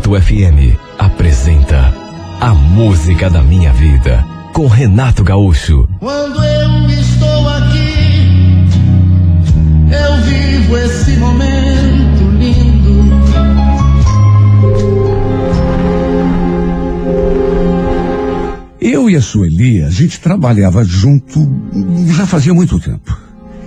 Renato 0.06 0.22
FM 0.22 0.78
apresenta 0.98 1.92
A 2.40 2.54
Música 2.54 3.28
da 3.28 3.42
Minha 3.42 3.72
Vida 3.72 4.24
com 4.52 4.68
Renato 4.68 5.24
Gaúcho. 5.24 5.88
Quando 5.98 6.44
eu 6.44 6.90
estou 6.90 7.48
aqui, 7.48 8.68
eu 9.90 10.16
vivo 10.22 10.76
esse 10.78 11.16
momento 11.16 12.22
lindo. 12.38 13.16
Eu 18.80 19.10
e 19.10 19.16
a 19.16 19.20
Sueli, 19.20 19.82
a 19.82 19.90
gente 19.90 20.20
trabalhava 20.20 20.84
junto 20.84 21.48
já 22.14 22.26
fazia 22.26 22.54
muito 22.54 22.78
tempo. 22.78 23.18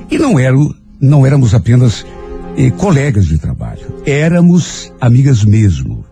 E 0.09 0.17
não, 0.17 0.39
era, 0.39 0.55
não 1.01 1.25
éramos 1.25 1.53
apenas 1.53 2.05
eh, 2.57 2.71
colegas 2.71 3.25
de 3.25 3.37
trabalho, 3.37 4.01
éramos 4.05 4.93
amigas 5.01 5.43
mesmo. 5.43 6.08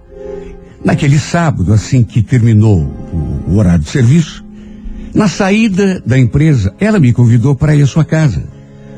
Naquele 0.88 1.20
sábado, 1.20 1.74
assim 1.74 2.02
que 2.02 2.22
terminou 2.22 2.80
o, 2.80 3.52
o 3.52 3.58
horário 3.58 3.84
de 3.84 3.90
serviço, 3.90 4.42
na 5.14 5.28
saída 5.28 6.02
da 6.06 6.18
empresa, 6.18 6.74
ela 6.80 6.98
me 6.98 7.12
convidou 7.12 7.54
para 7.54 7.76
ir 7.76 7.82
à 7.82 7.86
sua 7.86 8.06
casa. 8.06 8.42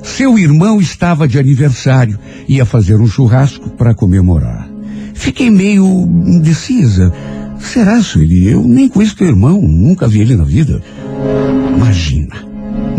Seu 0.04 0.38
irmão 0.38 0.80
estava 0.80 1.28
de 1.28 1.40
aniversário, 1.40 2.20
ia 2.48 2.64
fazer 2.64 3.02
um 3.02 3.08
churrasco 3.08 3.72
para 3.72 3.96
comemorar. 3.96 4.70
Fiquei 5.16 5.50
meio 5.50 5.84
indecisa. 6.28 7.12
Será, 7.60 8.00
Sueli? 8.04 8.48
Eu 8.48 8.64
nem 8.64 8.88
conheço 8.88 9.16
teu 9.16 9.28
irmão, 9.28 9.60
nunca 9.60 10.08
vi 10.08 10.22
ele 10.22 10.36
na 10.36 10.44
vida. 10.44 10.84
Imagina. 11.76 12.36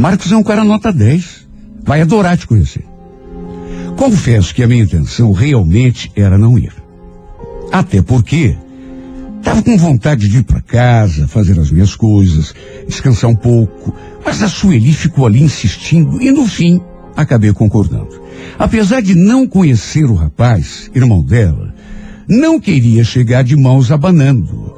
Marcos 0.00 0.32
é 0.32 0.36
um 0.36 0.42
cara 0.42 0.64
nota 0.64 0.92
10. 0.92 1.46
Vai 1.84 2.00
adorar 2.00 2.36
te 2.36 2.44
conhecer. 2.44 2.84
Confesso 3.96 4.52
que 4.52 4.64
a 4.64 4.66
minha 4.66 4.82
intenção 4.82 5.30
realmente 5.30 6.10
era 6.16 6.36
não 6.36 6.58
ir. 6.58 6.72
Até 7.70 8.02
porque 8.02 8.56
estava 9.40 9.62
com 9.62 9.76
vontade 9.76 10.28
de 10.28 10.38
ir 10.38 10.42
para 10.44 10.60
casa, 10.60 11.26
fazer 11.26 11.58
as 11.58 11.70
minhas 11.70 11.96
coisas, 11.96 12.54
descansar 12.86 13.30
um 13.30 13.34
pouco. 13.34 13.94
Mas 14.24 14.42
a 14.42 14.48
Sueli 14.48 14.92
ficou 14.92 15.26
ali 15.26 15.42
insistindo 15.42 16.22
e 16.22 16.30
no 16.30 16.46
fim 16.46 16.80
acabei 17.16 17.52
concordando. 17.52 18.20
Apesar 18.58 19.00
de 19.00 19.14
não 19.14 19.46
conhecer 19.46 20.04
o 20.04 20.14
rapaz, 20.14 20.90
irmão 20.94 21.22
dela, 21.22 21.74
não 22.28 22.60
queria 22.60 23.02
chegar 23.02 23.42
de 23.42 23.56
mãos 23.56 23.90
abanando. 23.90 24.74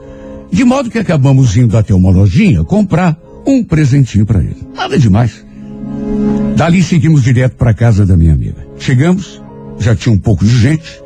De 0.51 0.65
modo 0.65 0.91
que 0.91 0.99
acabamos 0.99 1.57
indo 1.57 1.77
até 1.77 1.95
uma 1.95 2.11
lojinha 2.11 2.65
comprar 2.65 3.19
um 3.47 3.65
presentinho 3.65 4.25
para 4.25 4.41
ele. 4.41 4.69
Nada 4.75 4.99
demais. 4.99 5.45
Dali 6.57 6.83
seguimos 6.83 7.23
direto 7.23 7.57
para 7.57 7.75
casa 7.75 8.07
da 8.07 8.17
minha 8.17 8.33
amiga. 8.33 8.67
Chegamos, 8.79 9.43
já 9.79 9.97
tinha 9.97 10.15
um 10.15 10.19
pouco 10.19 10.45
de 10.45 10.57
gente. 10.57 11.03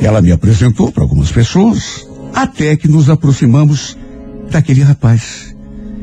Ela 0.00 0.20
me 0.20 0.32
apresentou 0.32 0.92
para 0.92 1.02
algumas 1.02 1.30
pessoas, 1.30 2.06
até 2.34 2.76
que 2.76 2.88
nos 2.88 3.08
aproximamos 3.10 3.96
daquele 4.50 4.82
rapaz. 4.82 5.56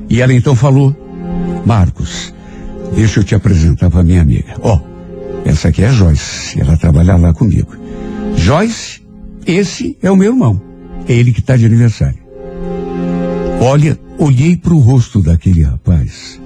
E 0.09 0.21
ela 0.21 0.33
então 0.33 0.55
falou: 0.55 0.95
Marcos, 1.65 2.33
deixa 2.95 3.19
eu 3.19 3.24
te 3.24 3.36
apresentar 3.36 3.89
para 3.89 4.03
minha 4.03 4.21
amiga. 4.21 4.55
Ó, 4.62 4.77
oh, 4.77 5.48
essa 5.48 5.69
aqui 5.69 5.83
é 5.83 5.88
a 5.88 5.91
Joyce, 5.91 6.59
ela 6.59 6.77
trabalha 6.77 7.15
lá 7.15 7.33
comigo. 7.33 7.75
Joyce 8.36 9.00
esse 9.45 9.98
é 10.01 10.12
o 10.12 10.15
meu 10.15 10.31
irmão. 10.31 10.62
É 11.07 11.13
ele 11.13 11.31
que 11.31 11.39
está 11.39 11.57
de 11.57 11.65
aniversário. 11.65 12.19
Olha, 13.62 14.00
olhei 14.17 14.55
para 14.55 14.74
o 14.74 14.79
rosto 14.79 15.21
daquele 15.24 15.63
rapaz 15.63 16.39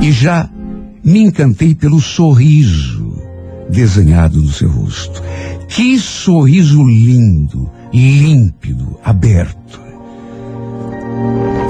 e 0.00 0.10
já 0.10 0.48
me 1.04 1.20
encantei 1.20 1.74
pelo 1.74 2.00
sorriso 2.00 3.14
desenhado 3.68 4.40
no 4.40 4.48
seu 4.48 4.70
rosto. 4.70 5.22
Que 5.68 5.98
sorriso 5.98 6.82
lindo, 6.82 7.70
límpido, 7.98 8.98
aberto. 9.04 9.80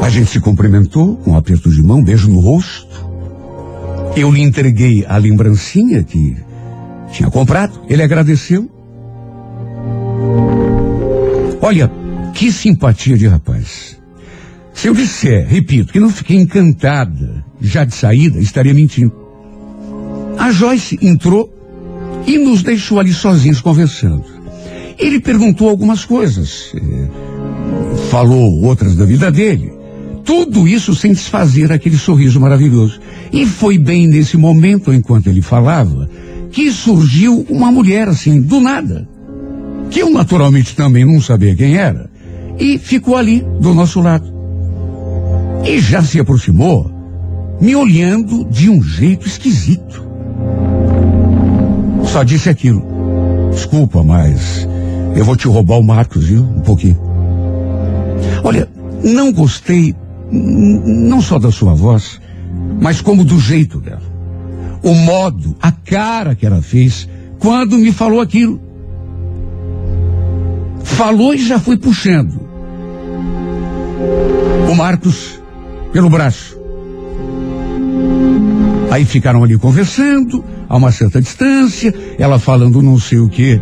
A 0.02 0.08
gente 0.08 0.30
se 0.30 0.40
cumprimentou 0.40 1.16
com 1.16 1.32
um 1.32 1.36
aperto 1.36 1.70
de 1.70 1.82
mão, 1.82 2.02
beijo 2.02 2.28
no 2.28 2.40
rosto. 2.40 3.04
Eu 4.16 4.30
lhe 4.30 4.42
entreguei 4.42 5.04
a 5.06 5.16
lembrancinha 5.16 6.02
que 6.02 6.36
tinha 7.12 7.30
comprado. 7.30 7.80
Ele 7.88 8.02
agradeceu 8.02 8.70
Olha, 11.64 11.90
que 12.34 12.52
simpatia 12.52 13.16
de 13.16 13.26
rapaz. 13.26 13.98
Se 14.74 14.88
eu 14.88 14.94
disser, 14.94 15.48
repito, 15.48 15.94
que 15.94 15.98
não 15.98 16.10
fiquei 16.10 16.36
encantada 16.36 17.42
já 17.58 17.86
de 17.86 17.94
saída, 17.94 18.38
estaria 18.38 18.74
mentindo. 18.74 19.14
A 20.36 20.52
Joyce 20.52 20.98
entrou 21.00 21.50
e 22.26 22.36
nos 22.36 22.62
deixou 22.62 23.00
ali 23.00 23.14
sozinhos 23.14 23.62
conversando. 23.62 24.33
Ele 24.98 25.20
perguntou 25.20 25.68
algumas 25.68 26.04
coisas, 26.04 26.72
eh, 26.74 27.08
falou 28.10 28.62
outras 28.62 28.96
da 28.96 29.04
vida 29.04 29.30
dele. 29.30 29.72
Tudo 30.24 30.66
isso 30.66 30.94
sem 30.94 31.12
desfazer 31.12 31.72
aquele 31.72 31.98
sorriso 31.98 32.40
maravilhoso. 32.40 33.00
E 33.32 33.46
foi 33.46 33.78
bem 33.78 34.06
nesse 34.06 34.36
momento, 34.36 34.92
enquanto 34.92 35.26
ele 35.26 35.42
falava, 35.42 36.08
que 36.50 36.70
surgiu 36.70 37.44
uma 37.48 37.70
mulher 37.70 38.08
assim, 38.08 38.40
do 38.40 38.60
nada 38.60 39.08
que 39.94 40.02
eu 40.02 40.10
naturalmente 40.10 40.74
também 40.74 41.04
não 41.04 41.20
sabia 41.20 41.54
quem 41.54 41.76
era, 41.76 42.10
e 42.58 42.78
ficou 42.78 43.16
ali 43.16 43.46
do 43.60 43.72
nosso 43.72 44.00
lado. 44.00 44.26
E 45.64 45.78
já 45.78 46.02
se 46.02 46.18
aproximou, 46.18 46.90
me 47.60 47.76
olhando 47.76 48.44
de 48.44 48.68
um 48.68 48.82
jeito 48.82 49.28
esquisito. 49.28 50.04
Só 52.04 52.24
disse 52.24 52.50
aquilo. 52.50 52.84
Desculpa, 53.52 54.02
mas 54.02 54.68
eu 55.14 55.24
vou 55.24 55.36
te 55.36 55.46
roubar 55.46 55.78
o 55.78 55.82
Marcos, 55.82 56.26
viu? 56.26 56.42
Um 56.42 56.60
pouquinho. 56.60 56.98
Olha, 58.42 58.68
não 59.02 59.32
gostei 59.32 59.94
não 60.30 61.20
só 61.20 61.38
da 61.38 61.52
sua 61.52 61.74
voz, 61.74 62.20
mas 62.80 63.00
como 63.00 63.24
do 63.24 63.38
jeito 63.38 63.80
dela. 63.80 64.02
O 64.82 64.94
modo, 64.94 65.56
a 65.62 65.70
cara 65.70 66.34
que 66.34 66.44
ela 66.44 66.60
fez 66.60 67.08
quando 67.38 67.78
me 67.78 67.92
falou 67.92 68.20
aquilo. 68.20 68.60
Falou 70.82 71.34
e 71.34 71.38
já 71.38 71.58
foi 71.58 71.76
puxando. 71.76 72.40
O 74.70 74.74
Marcos 74.74 75.40
pelo 75.92 76.10
braço. 76.10 76.58
Aí 78.90 79.04
ficaram 79.04 79.42
ali 79.42 79.56
conversando, 79.56 80.44
a 80.68 80.76
uma 80.76 80.92
certa 80.92 81.20
distância, 81.20 81.94
ela 82.18 82.38
falando 82.38 82.82
não 82.82 82.98
sei 82.98 83.18
o 83.18 83.28
que 83.28 83.60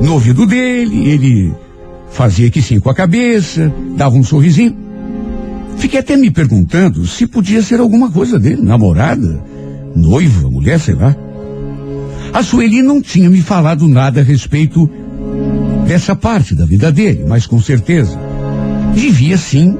no 0.00 0.14
ouvido 0.14 0.46
dele, 0.46 1.08
ele 1.08 1.54
fazia 2.10 2.50
que 2.50 2.62
sim 2.62 2.80
com 2.80 2.90
a 2.90 2.94
cabeça, 2.94 3.72
dava 3.96 4.16
um 4.16 4.24
sorrisinho. 4.24 4.76
Fiquei 5.76 6.00
até 6.00 6.16
me 6.16 6.30
perguntando 6.30 7.06
se 7.06 7.26
podia 7.26 7.62
ser 7.62 7.80
alguma 7.80 8.10
coisa 8.10 8.38
dele, 8.38 8.62
namorada, 8.62 9.42
noiva, 9.94 10.50
mulher, 10.50 10.80
sei 10.80 10.94
lá. 10.94 11.14
A 12.32 12.42
Sueli 12.42 12.82
não 12.82 13.00
tinha 13.00 13.30
me 13.30 13.40
falado 13.40 13.86
nada 13.86 14.20
a 14.20 14.24
respeito 14.24 14.88
dessa 15.86 16.16
parte 16.16 16.54
da 16.54 16.64
vida 16.64 16.90
dele, 16.90 17.24
mas 17.28 17.46
com 17.46 17.60
certeza 17.60 18.18
devia 18.94 19.36
sim 19.36 19.76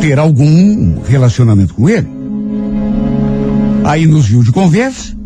ter 0.00 0.18
algum 0.18 1.00
relacionamento 1.02 1.74
com 1.74 1.88
ele. 1.88 2.08
Aí 3.84 4.06
nos 4.06 4.26
viu 4.26 4.42
de 4.42 4.52
conversa, 4.52 5.16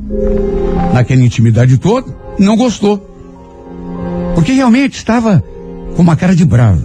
naquela 0.93 1.23
intimidade 1.23 1.79
toda, 1.79 2.07
não 2.39 2.57
gostou. 2.57 3.16
Porque 4.37 4.53
realmente 4.53 4.97
estava 4.97 5.43
com 5.97 6.03
uma 6.03 6.15
cara 6.15 6.37
de 6.37 6.45
brava. 6.45 6.81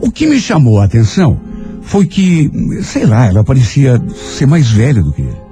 O 0.00 0.10
que 0.10 0.26
me 0.26 0.40
chamou 0.40 0.80
a 0.80 0.84
atenção 0.84 1.38
foi 1.82 2.06
que, 2.06 2.50
sei 2.82 3.04
lá, 3.04 3.26
ela 3.26 3.44
parecia 3.44 4.00
ser 4.14 4.46
mais 4.46 4.70
velha 4.70 5.02
do 5.02 5.12
que 5.12 5.20
ele. 5.20 5.44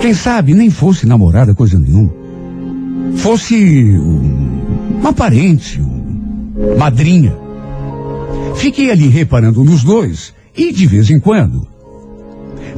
Quem 0.00 0.14
sabe 0.14 0.54
nem 0.54 0.70
fosse 0.70 1.06
namorada, 1.06 1.54
coisa 1.54 1.78
nenhuma. 1.78 2.12
Fosse 3.16 3.54
um 3.54 4.64
uma 5.04 5.12
parente, 5.12 5.78
uma 5.80 6.76
madrinha. 6.76 7.36
Fiquei 8.56 8.90
ali 8.90 9.06
reparando 9.06 9.62
nos 9.62 9.84
dois 9.84 10.32
e 10.56 10.72
de 10.72 10.86
vez 10.86 11.10
em 11.10 11.20
quando. 11.20 11.68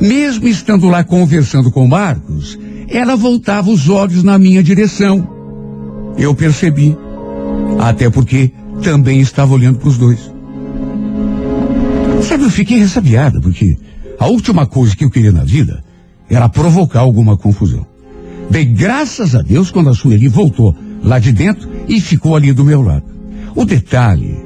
Mesmo 0.00 0.48
estando 0.48 0.88
lá 0.88 1.04
conversando 1.04 1.70
com 1.70 1.86
Marcos, 1.86 2.58
ela 2.88 3.14
voltava 3.14 3.70
os 3.70 3.88
olhos 3.88 4.24
na 4.24 4.36
minha 4.40 4.60
direção. 4.60 5.28
Eu 6.18 6.34
percebi. 6.34 6.96
Até 7.78 8.10
porque 8.10 8.52
também 8.82 9.20
estava 9.20 9.54
olhando 9.54 9.78
para 9.78 9.88
os 9.88 9.98
dois. 9.98 10.30
Sabe, 12.22 12.44
eu 12.44 12.50
fiquei 12.50 12.78
ressabiada, 12.78 13.40
porque 13.40 13.76
a 14.18 14.26
última 14.26 14.66
coisa 14.66 14.96
que 14.96 15.04
eu 15.04 15.10
queria 15.10 15.32
na 15.32 15.44
vida 15.44 15.84
era 16.28 16.48
provocar 16.48 17.00
alguma 17.00 17.36
confusão. 17.36 17.86
Dei 18.50 18.64
graças 18.64 19.34
a 19.34 19.42
Deus 19.42 19.70
quando 19.70 19.90
a 19.90 19.94
Sueli 19.94 20.28
voltou 20.28 20.76
lá 21.02 21.18
de 21.18 21.32
dentro 21.32 21.68
e 21.88 22.00
ficou 22.00 22.34
ali 22.34 22.52
do 22.52 22.64
meu 22.64 22.82
lado. 22.82 23.04
O 23.54 23.64
detalhe 23.64 24.36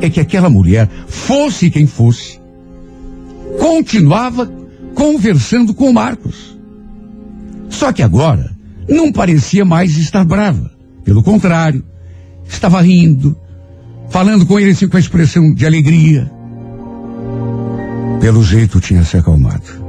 é 0.00 0.10
que 0.10 0.20
aquela 0.20 0.50
mulher, 0.50 0.88
fosse 1.06 1.70
quem 1.70 1.86
fosse, 1.86 2.38
continuava 3.58 4.50
conversando 4.94 5.74
com 5.74 5.88
o 5.88 5.94
Marcos. 5.94 6.58
Só 7.68 7.92
que 7.92 8.02
agora 8.02 8.54
não 8.88 9.12
parecia 9.12 9.64
mais 9.64 9.96
estar 9.96 10.24
brava. 10.24 10.70
Pelo 11.04 11.22
contrário, 11.22 11.84
estava 12.48 12.80
rindo, 12.80 13.36
falando 14.10 14.46
com 14.46 14.58
ele 14.58 14.70
assim, 14.70 14.88
com 14.88 14.96
a 14.96 15.00
expressão 15.00 15.52
de 15.52 15.66
alegria. 15.66 16.30
Pelo 18.20 18.42
jeito 18.42 18.80
tinha 18.80 19.04
se 19.04 19.16
acalmado. 19.16 19.84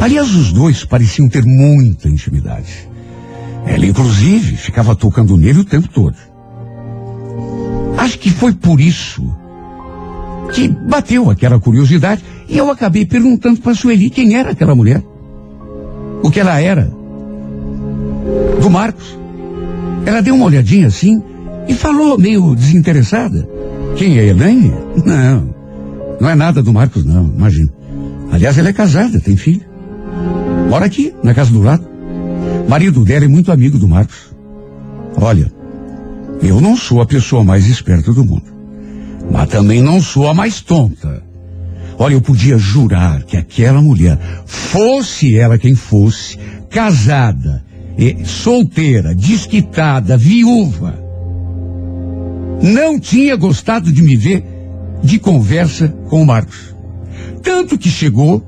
Aliás, 0.00 0.34
os 0.34 0.52
dois 0.52 0.84
pareciam 0.84 1.28
ter 1.28 1.44
muita 1.44 2.08
intimidade. 2.08 2.88
Ela, 3.66 3.86
inclusive, 3.86 4.56
ficava 4.56 4.94
tocando 4.94 5.36
nele 5.36 5.60
o 5.60 5.64
tempo 5.64 5.88
todo. 5.88 6.16
Acho 7.96 8.18
que 8.18 8.30
foi 8.30 8.52
por 8.52 8.80
isso 8.80 9.22
que 10.52 10.68
bateu 10.68 11.30
aquela 11.30 11.58
curiosidade 11.58 12.24
e 12.48 12.56
eu 12.56 12.70
acabei 12.70 13.04
perguntando 13.04 13.60
para 13.60 13.74
Sueli 13.74 14.08
quem 14.08 14.36
era 14.36 14.52
aquela 14.52 14.74
mulher. 14.74 15.02
O 16.22 16.30
que 16.30 16.40
ela 16.40 16.60
era. 16.60 16.90
Do 18.60 18.70
Marcos. 18.70 19.18
Ela 20.08 20.22
deu 20.22 20.34
uma 20.34 20.46
olhadinha 20.46 20.86
assim 20.86 21.22
e 21.68 21.74
falou 21.74 22.18
meio 22.18 22.54
desinteressada. 22.54 23.46
Quem 23.94 24.18
é 24.18 24.24
Elaine? 24.24 24.72
Não. 25.04 25.54
Não 26.18 26.30
é 26.30 26.34
nada 26.34 26.62
do 26.62 26.72
Marcos, 26.72 27.04
não, 27.04 27.26
imagina. 27.26 27.70
Aliás, 28.32 28.56
ela 28.56 28.70
é 28.70 28.72
casada, 28.72 29.20
tem 29.20 29.36
filho. 29.36 29.60
Mora 30.70 30.86
aqui, 30.86 31.12
na 31.22 31.34
casa 31.34 31.50
do 31.50 31.60
lado. 31.60 31.86
Marido 32.66 33.04
dela 33.04 33.26
é 33.26 33.28
muito 33.28 33.52
amigo 33.52 33.76
do 33.76 33.86
Marcos. 33.86 34.34
Olha, 35.14 35.52
eu 36.42 36.58
não 36.58 36.74
sou 36.74 37.02
a 37.02 37.06
pessoa 37.06 37.44
mais 37.44 37.66
esperta 37.66 38.10
do 38.10 38.24
mundo. 38.24 38.50
Mas 39.30 39.50
também 39.50 39.82
não 39.82 40.00
sou 40.00 40.26
a 40.26 40.32
mais 40.32 40.62
tonta. 40.62 41.22
Olha, 41.98 42.14
eu 42.14 42.22
podia 42.22 42.56
jurar 42.56 43.24
que 43.24 43.36
aquela 43.36 43.82
mulher, 43.82 44.18
fosse 44.46 45.36
ela 45.36 45.58
quem 45.58 45.74
fosse, 45.74 46.38
casada, 46.70 47.62
solteira, 48.24 49.14
desquitada, 49.14 50.16
viúva, 50.16 50.98
não 52.62 52.98
tinha 52.98 53.36
gostado 53.36 53.92
de 53.92 54.02
me 54.02 54.16
ver 54.16 54.44
de 55.02 55.18
conversa 55.18 55.88
com 56.08 56.22
o 56.22 56.26
Marcos. 56.26 56.74
Tanto 57.42 57.78
que 57.78 57.88
chegou, 57.88 58.42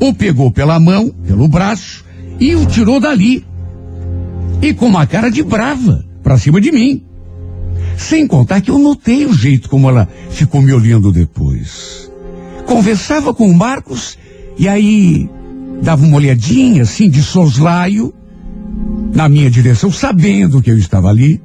o 0.00 0.12
pegou 0.12 0.50
pela 0.50 0.78
mão, 0.78 1.08
pelo 1.26 1.48
braço, 1.48 2.04
e 2.38 2.54
o 2.54 2.66
tirou 2.66 3.00
dali. 3.00 3.44
E 4.60 4.74
com 4.74 4.86
uma 4.86 5.06
cara 5.06 5.30
de 5.30 5.42
brava, 5.42 6.04
pra 6.22 6.38
cima 6.38 6.60
de 6.60 6.70
mim. 6.70 7.02
Sem 7.96 8.26
contar 8.26 8.60
que 8.60 8.70
eu 8.70 8.78
notei 8.78 9.26
o 9.26 9.34
jeito 9.34 9.68
como 9.68 9.88
ela 9.88 10.08
ficou 10.30 10.60
me 10.60 10.72
olhando 10.72 11.12
depois. 11.12 12.10
Conversava 12.66 13.34
com 13.34 13.48
o 13.48 13.56
Marcos 13.56 14.18
e 14.58 14.68
aí 14.68 15.28
dava 15.82 16.04
uma 16.04 16.16
olhadinha 16.16 16.82
assim 16.82 17.08
de 17.08 17.22
soslaio 17.22 18.14
na 19.14 19.28
minha 19.28 19.50
direção, 19.50 19.90
sabendo 19.90 20.62
que 20.62 20.70
eu 20.70 20.78
estava 20.78 21.08
ali. 21.08 21.40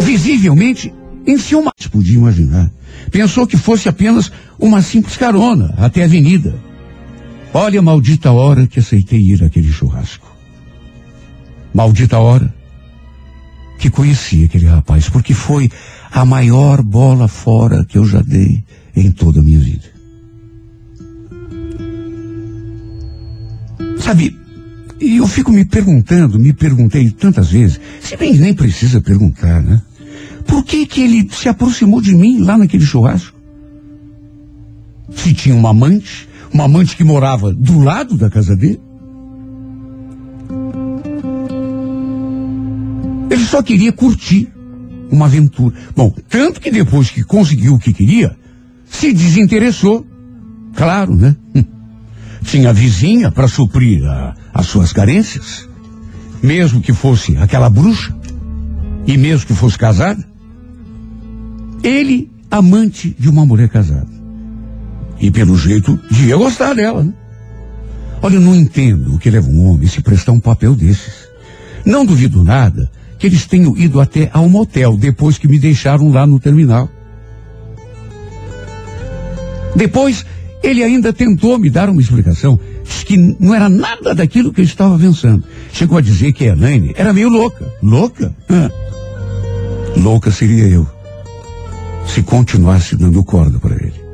Visivelmente 0.00 0.92
enciumado, 1.26 1.90
podia 1.90 2.18
imaginar. 2.18 2.70
Pensou 3.10 3.46
que 3.46 3.56
fosse 3.56 3.88
apenas 3.88 4.30
uma 4.58 4.82
simples 4.82 5.16
carona 5.16 5.74
até 5.78 6.02
a 6.02 6.04
avenida. 6.04 6.54
Olha 7.52 7.78
a 7.78 7.82
maldita 7.82 8.32
hora 8.32 8.66
que 8.66 8.80
aceitei 8.80 9.20
ir 9.20 9.44
àquele 9.44 9.72
churrasco. 9.72 10.26
Maldita 11.72 12.18
hora 12.18 12.52
que 13.78 13.90
conheci 13.90 14.44
aquele 14.44 14.66
rapaz, 14.66 15.08
porque 15.08 15.34
foi 15.34 15.70
a 16.10 16.24
maior 16.24 16.82
bola 16.82 17.28
fora 17.28 17.84
que 17.84 17.98
eu 17.98 18.06
já 18.06 18.20
dei 18.20 18.64
em 18.96 19.10
toda 19.10 19.40
a 19.40 19.42
minha 19.42 19.58
vida. 19.58 19.93
Sabe, 24.00 24.36
eu 25.00 25.26
fico 25.26 25.50
me 25.50 25.64
perguntando, 25.64 26.38
me 26.38 26.52
perguntei 26.52 27.10
tantas 27.10 27.50
vezes, 27.50 27.80
se 28.00 28.16
bem 28.16 28.36
nem 28.36 28.54
precisa 28.54 29.00
perguntar, 29.00 29.62
né? 29.62 29.80
Por 30.46 30.64
que 30.64 30.86
que 30.86 31.02
ele 31.02 31.28
se 31.32 31.48
aproximou 31.48 32.00
de 32.00 32.14
mim 32.14 32.40
lá 32.40 32.56
naquele 32.56 32.84
churrasco? 32.84 33.38
Se 35.10 35.32
tinha 35.32 35.54
uma 35.54 35.70
amante, 35.70 36.28
uma 36.52 36.64
amante 36.64 36.96
que 36.96 37.04
morava 37.04 37.52
do 37.52 37.78
lado 37.78 38.16
da 38.16 38.30
casa 38.30 38.54
dele? 38.54 38.80
Ele 43.30 43.44
só 43.44 43.62
queria 43.62 43.92
curtir 43.92 44.52
uma 45.10 45.26
aventura. 45.26 45.74
Bom, 45.96 46.14
tanto 46.28 46.60
que 46.60 46.70
depois 46.70 47.10
que 47.10 47.22
conseguiu 47.22 47.74
o 47.74 47.78
que 47.78 47.92
queria, 47.92 48.36
se 48.84 49.12
desinteressou. 49.12 50.06
Claro, 50.74 51.14
né? 51.14 51.36
Tinha 52.44 52.70
a 52.70 52.72
vizinha 52.72 53.32
para 53.32 53.48
suprir 53.48 54.04
a, 54.04 54.34
as 54.52 54.66
suas 54.66 54.92
carências, 54.92 55.68
mesmo 56.42 56.80
que 56.80 56.92
fosse 56.92 57.36
aquela 57.38 57.68
bruxa, 57.68 58.14
e 59.06 59.16
mesmo 59.16 59.46
que 59.46 59.54
fosse 59.54 59.76
casada. 59.76 60.24
Ele, 61.82 62.30
amante 62.50 63.14
de 63.18 63.28
uma 63.28 63.44
mulher 63.44 63.68
casada. 63.68 64.08
E 65.20 65.30
pelo 65.30 65.56
jeito, 65.56 65.98
devia 66.10 66.36
gostar 66.36 66.74
dela, 66.74 67.02
né? 67.02 67.12
Olha, 68.22 68.36
eu 68.36 68.40
não 68.40 68.54
entendo 68.54 69.14
o 69.14 69.18
que 69.18 69.28
leva 69.28 69.48
um 69.48 69.66
homem 69.66 69.86
a 69.86 69.90
se 69.90 70.00
prestar 70.00 70.32
um 70.32 70.40
papel 70.40 70.74
desses. 70.74 71.28
Não 71.84 72.06
duvido 72.06 72.42
nada 72.42 72.90
que 73.18 73.26
eles 73.26 73.46
tenham 73.46 73.76
ido 73.76 74.00
até 74.00 74.30
ao 74.32 74.48
motel 74.48 74.96
depois 74.96 75.36
que 75.36 75.46
me 75.46 75.58
deixaram 75.58 76.10
lá 76.10 76.26
no 76.26 76.40
terminal. 76.40 76.88
Depois, 79.76 80.24
ele 80.64 80.82
ainda 80.82 81.12
tentou 81.12 81.58
me 81.58 81.68
dar 81.68 81.90
uma 81.90 82.00
explicação. 82.00 82.58
Diz 82.82 83.04
que 83.04 83.16
não 83.16 83.54
era 83.54 83.68
nada 83.68 84.14
daquilo 84.14 84.52
que 84.52 84.62
eu 84.62 84.64
estava 84.64 84.98
pensando. 84.98 85.44
Chegou 85.72 85.98
a 85.98 86.00
dizer 86.00 86.32
que 86.32 86.44
a 86.44 86.52
Elaine 86.52 86.94
era 86.96 87.12
meio 87.12 87.28
louca. 87.28 87.70
Louca? 87.82 88.34
Ah. 88.48 88.70
Louca 89.96 90.30
seria 90.30 90.66
eu. 90.66 90.88
Se 92.06 92.22
continuasse 92.22 92.96
dando 92.96 93.22
corda 93.22 93.58
para 93.58 93.74
ele. 93.74 94.04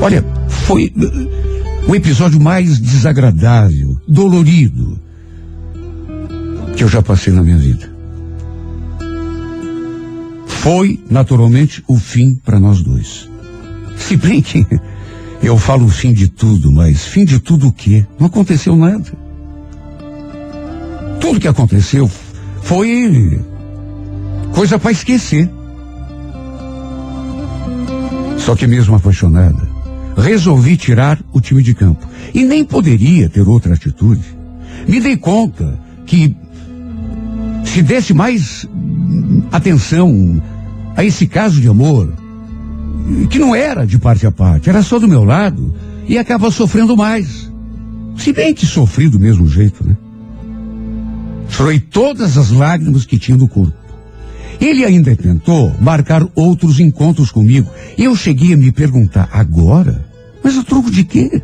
Olha, 0.00 0.24
foi 0.48 0.92
uh, 0.96 1.90
o 1.90 1.94
episódio 1.94 2.40
mais 2.40 2.78
desagradável, 2.78 3.96
dolorido, 4.06 4.98
que 6.76 6.84
eu 6.84 6.88
já 6.88 7.02
passei 7.02 7.32
na 7.32 7.42
minha 7.42 7.58
vida. 7.58 7.89
Foi, 10.60 11.02
naturalmente, 11.08 11.82
o 11.88 11.96
fim 11.98 12.34
para 12.34 12.60
nós 12.60 12.82
dois. 12.82 13.30
Se 13.96 14.14
bem 14.14 14.42
que 14.42 14.66
eu 15.42 15.56
falo 15.56 15.88
fim 15.88 16.12
de 16.12 16.28
tudo, 16.28 16.70
mas 16.70 17.06
fim 17.06 17.24
de 17.24 17.38
tudo 17.38 17.68
o 17.68 17.72
quê? 17.72 18.04
Não 18.18 18.26
aconteceu 18.26 18.76
nada. 18.76 19.10
Tudo 21.18 21.40
que 21.40 21.48
aconteceu 21.48 22.10
foi 22.60 23.40
coisa 24.54 24.78
para 24.78 24.90
esquecer. 24.90 25.48
Só 28.36 28.54
que 28.54 28.66
mesmo 28.66 28.94
apaixonada, 28.94 29.66
resolvi 30.14 30.76
tirar 30.76 31.18
o 31.32 31.40
time 31.40 31.62
de 31.62 31.74
campo. 31.74 32.06
E 32.34 32.44
nem 32.44 32.66
poderia 32.66 33.30
ter 33.30 33.48
outra 33.48 33.72
atitude. 33.72 34.36
Me 34.86 35.00
dei 35.00 35.16
conta 35.16 35.80
que 36.04 36.36
se 37.72 37.82
desse 37.82 38.12
mais 38.12 38.66
atenção 39.52 40.42
a 40.96 41.04
esse 41.04 41.26
caso 41.26 41.60
de 41.60 41.68
amor, 41.68 42.12
que 43.30 43.38
não 43.38 43.54
era 43.54 43.86
de 43.86 43.96
parte 43.96 44.26
a 44.26 44.32
parte, 44.32 44.68
era 44.68 44.82
só 44.82 44.98
do 44.98 45.06
meu 45.06 45.22
lado, 45.22 45.72
e 46.08 46.18
acaba 46.18 46.50
sofrendo 46.50 46.96
mais. 46.96 47.50
Se 48.16 48.32
bem 48.32 48.52
que 48.52 48.66
sofri 48.66 49.08
do 49.08 49.20
mesmo 49.20 49.46
jeito, 49.46 49.86
né? 49.86 49.96
Chorei 51.48 51.78
todas 51.78 52.36
as 52.36 52.50
lágrimas 52.50 53.04
que 53.04 53.18
tinha 53.18 53.36
no 53.36 53.48
corpo. 53.48 53.78
Ele 54.60 54.84
ainda 54.84 55.14
tentou 55.14 55.72
marcar 55.80 56.26
outros 56.34 56.80
encontros 56.80 57.30
comigo. 57.30 57.70
E 57.96 58.04
eu 58.04 58.14
cheguei 58.14 58.52
a 58.52 58.56
me 58.56 58.72
perguntar, 58.72 59.28
agora? 59.32 60.04
Mas 60.42 60.56
o 60.56 60.64
troco 60.64 60.90
de 60.90 61.04
quê? 61.04 61.40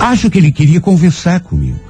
Acho 0.00 0.30
que 0.30 0.38
ele 0.38 0.52
queria 0.52 0.80
conversar 0.80 1.40
comigo. 1.40 1.87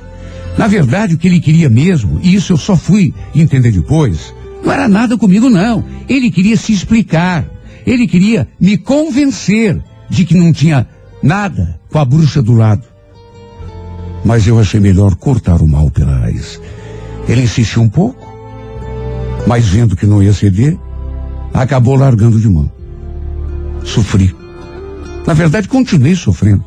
Na 0.58 0.66
verdade, 0.66 1.14
o 1.14 1.18
que 1.18 1.28
ele 1.28 1.40
queria 1.40 1.70
mesmo, 1.70 2.18
e 2.20 2.34
isso 2.34 2.52
eu 2.52 2.56
só 2.56 2.76
fui 2.76 3.14
entender 3.32 3.70
depois, 3.70 4.34
não 4.64 4.72
era 4.72 4.88
nada 4.88 5.16
comigo, 5.16 5.48
não. 5.48 5.84
Ele 6.08 6.32
queria 6.32 6.56
se 6.56 6.72
explicar. 6.72 7.48
Ele 7.86 8.08
queria 8.08 8.48
me 8.60 8.76
convencer 8.76 9.80
de 10.10 10.24
que 10.24 10.34
não 10.34 10.52
tinha 10.52 10.84
nada 11.22 11.78
com 11.88 11.98
a 11.98 12.04
bruxa 12.04 12.42
do 12.42 12.54
lado. 12.54 12.82
Mas 14.24 14.48
eu 14.48 14.58
achei 14.58 14.80
melhor 14.80 15.14
cortar 15.14 15.62
o 15.62 15.68
mal 15.68 15.90
pela 15.92 16.18
raiz. 16.18 16.60
Ele 17.28 17.42
insistiu 17.42 17.80
um 17.80 17.88
pouco, 17.88 18.26
mas 19.46 19.68
vendo 19.68 19.94
que 19.94 20.06
não 20.06 20.20
ia 20.20 20.32
ceder, 20.32 20.76
acabou 21.54 21.94
largando 21.94 22.40
de 22.40 22.48
mão. 22.48 22.70
Sofri. 23.84 24.34
Na 25.24 25.34
verdade, 25.34 25.68
continuei 25.68 26.16
sofrendo, 26.16 26.64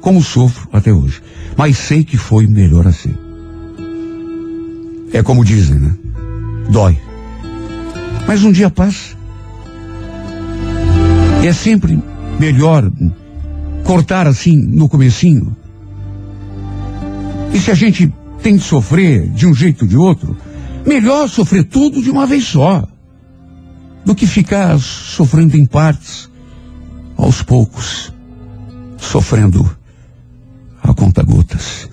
como 0.00 0.22
sofro 0.22 0.68
até 0.72 0.92
hoje. 0.92 1.20
Mas 1.56 1.76
sei 1.76 2.04
que 2.04 2.16
foi 2.16 2.46
melhor 2.46 2.86
assim. 2.86 3.14
É 5.12 5.22
como 5.22 5.44
dizem, 5.44 5.78
né? 5.78 5.94
Dói. 6.70 6.98
Mas 8.26 8.42
um 8.44 8.52
dia 8.52 8.70
passa. 8.70 9.16
E 11.42 11.46
é 11.46 11.52
sempre 11.52 12.02
melhor 12.38 12.90
cortar 13.84 14.26
assim 14.26 14.56
no 14.56 14.88
comecinho. 14.88 15.56
E 17.52 17.58
se 17.58 17.70
a 17.70 17.74
gente 17.74 18.12
tem 18.42 18.56
de 18.56 18.62
sofrer 18.62 19.28
de 19.28 19.46
um 19.46 19.54
jeito 19.54 19.82
ou 19.82 19.88
de 19.88 19.96
outro, 19.96 20.36
melhor 20.86 21.28
sofrer 21.28 21.64
tudo 21.64 22.02
de 22.02 22.10
uma 22.10 22.26
vez 22.26 22.44
só. 22.44 22.86
Do 24.04 24.14
que 24.14 24.26
ficar 24.26 24.78
sofrendo 24.80 25.56
em 25.56 25.66
partes, 25.66 26.28
aos 27.16 27.42
poucos, 27.42 28.12
sofrendo 28.98 29.68
a 30.82 30.92
conta 30.92 31.22
gotas. 31.22 31.88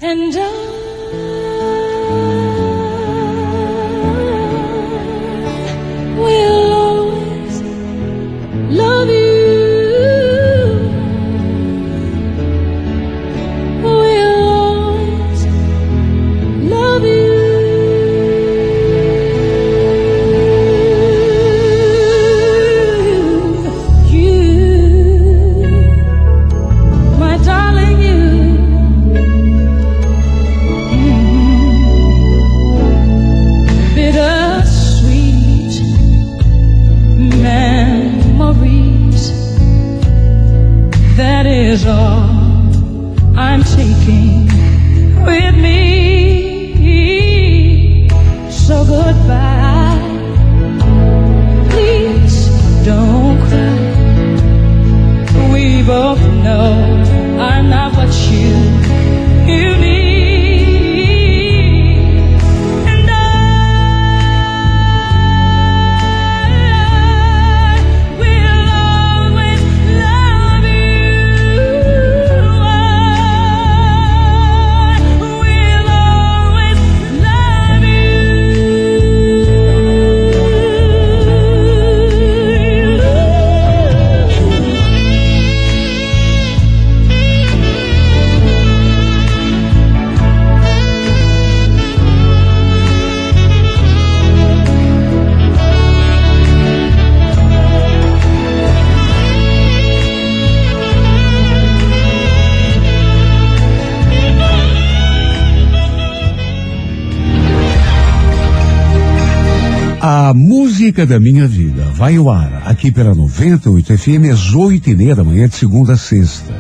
Música 110.89 111.06
da 111.06 111.19
minha 111.19 111.47
vida 111.47 111.86
vai 111.93 112.15
ao 112.15 112.32
ar 112.32 112.63
aqui 112.65 112.91
pela 112.91 113.13
98 113.13 113.95
FM 113.95 114.34
às 114.34 114.56
oito 114.56 114.89
e 114.89 114.95
meia 114.95 115.13
da 115.13 115.23
manhã 115.23 115.47
de 115.47 115.56
segunda 115.56 115.93
a 115.93 115.97
sexta. 115.97 116.52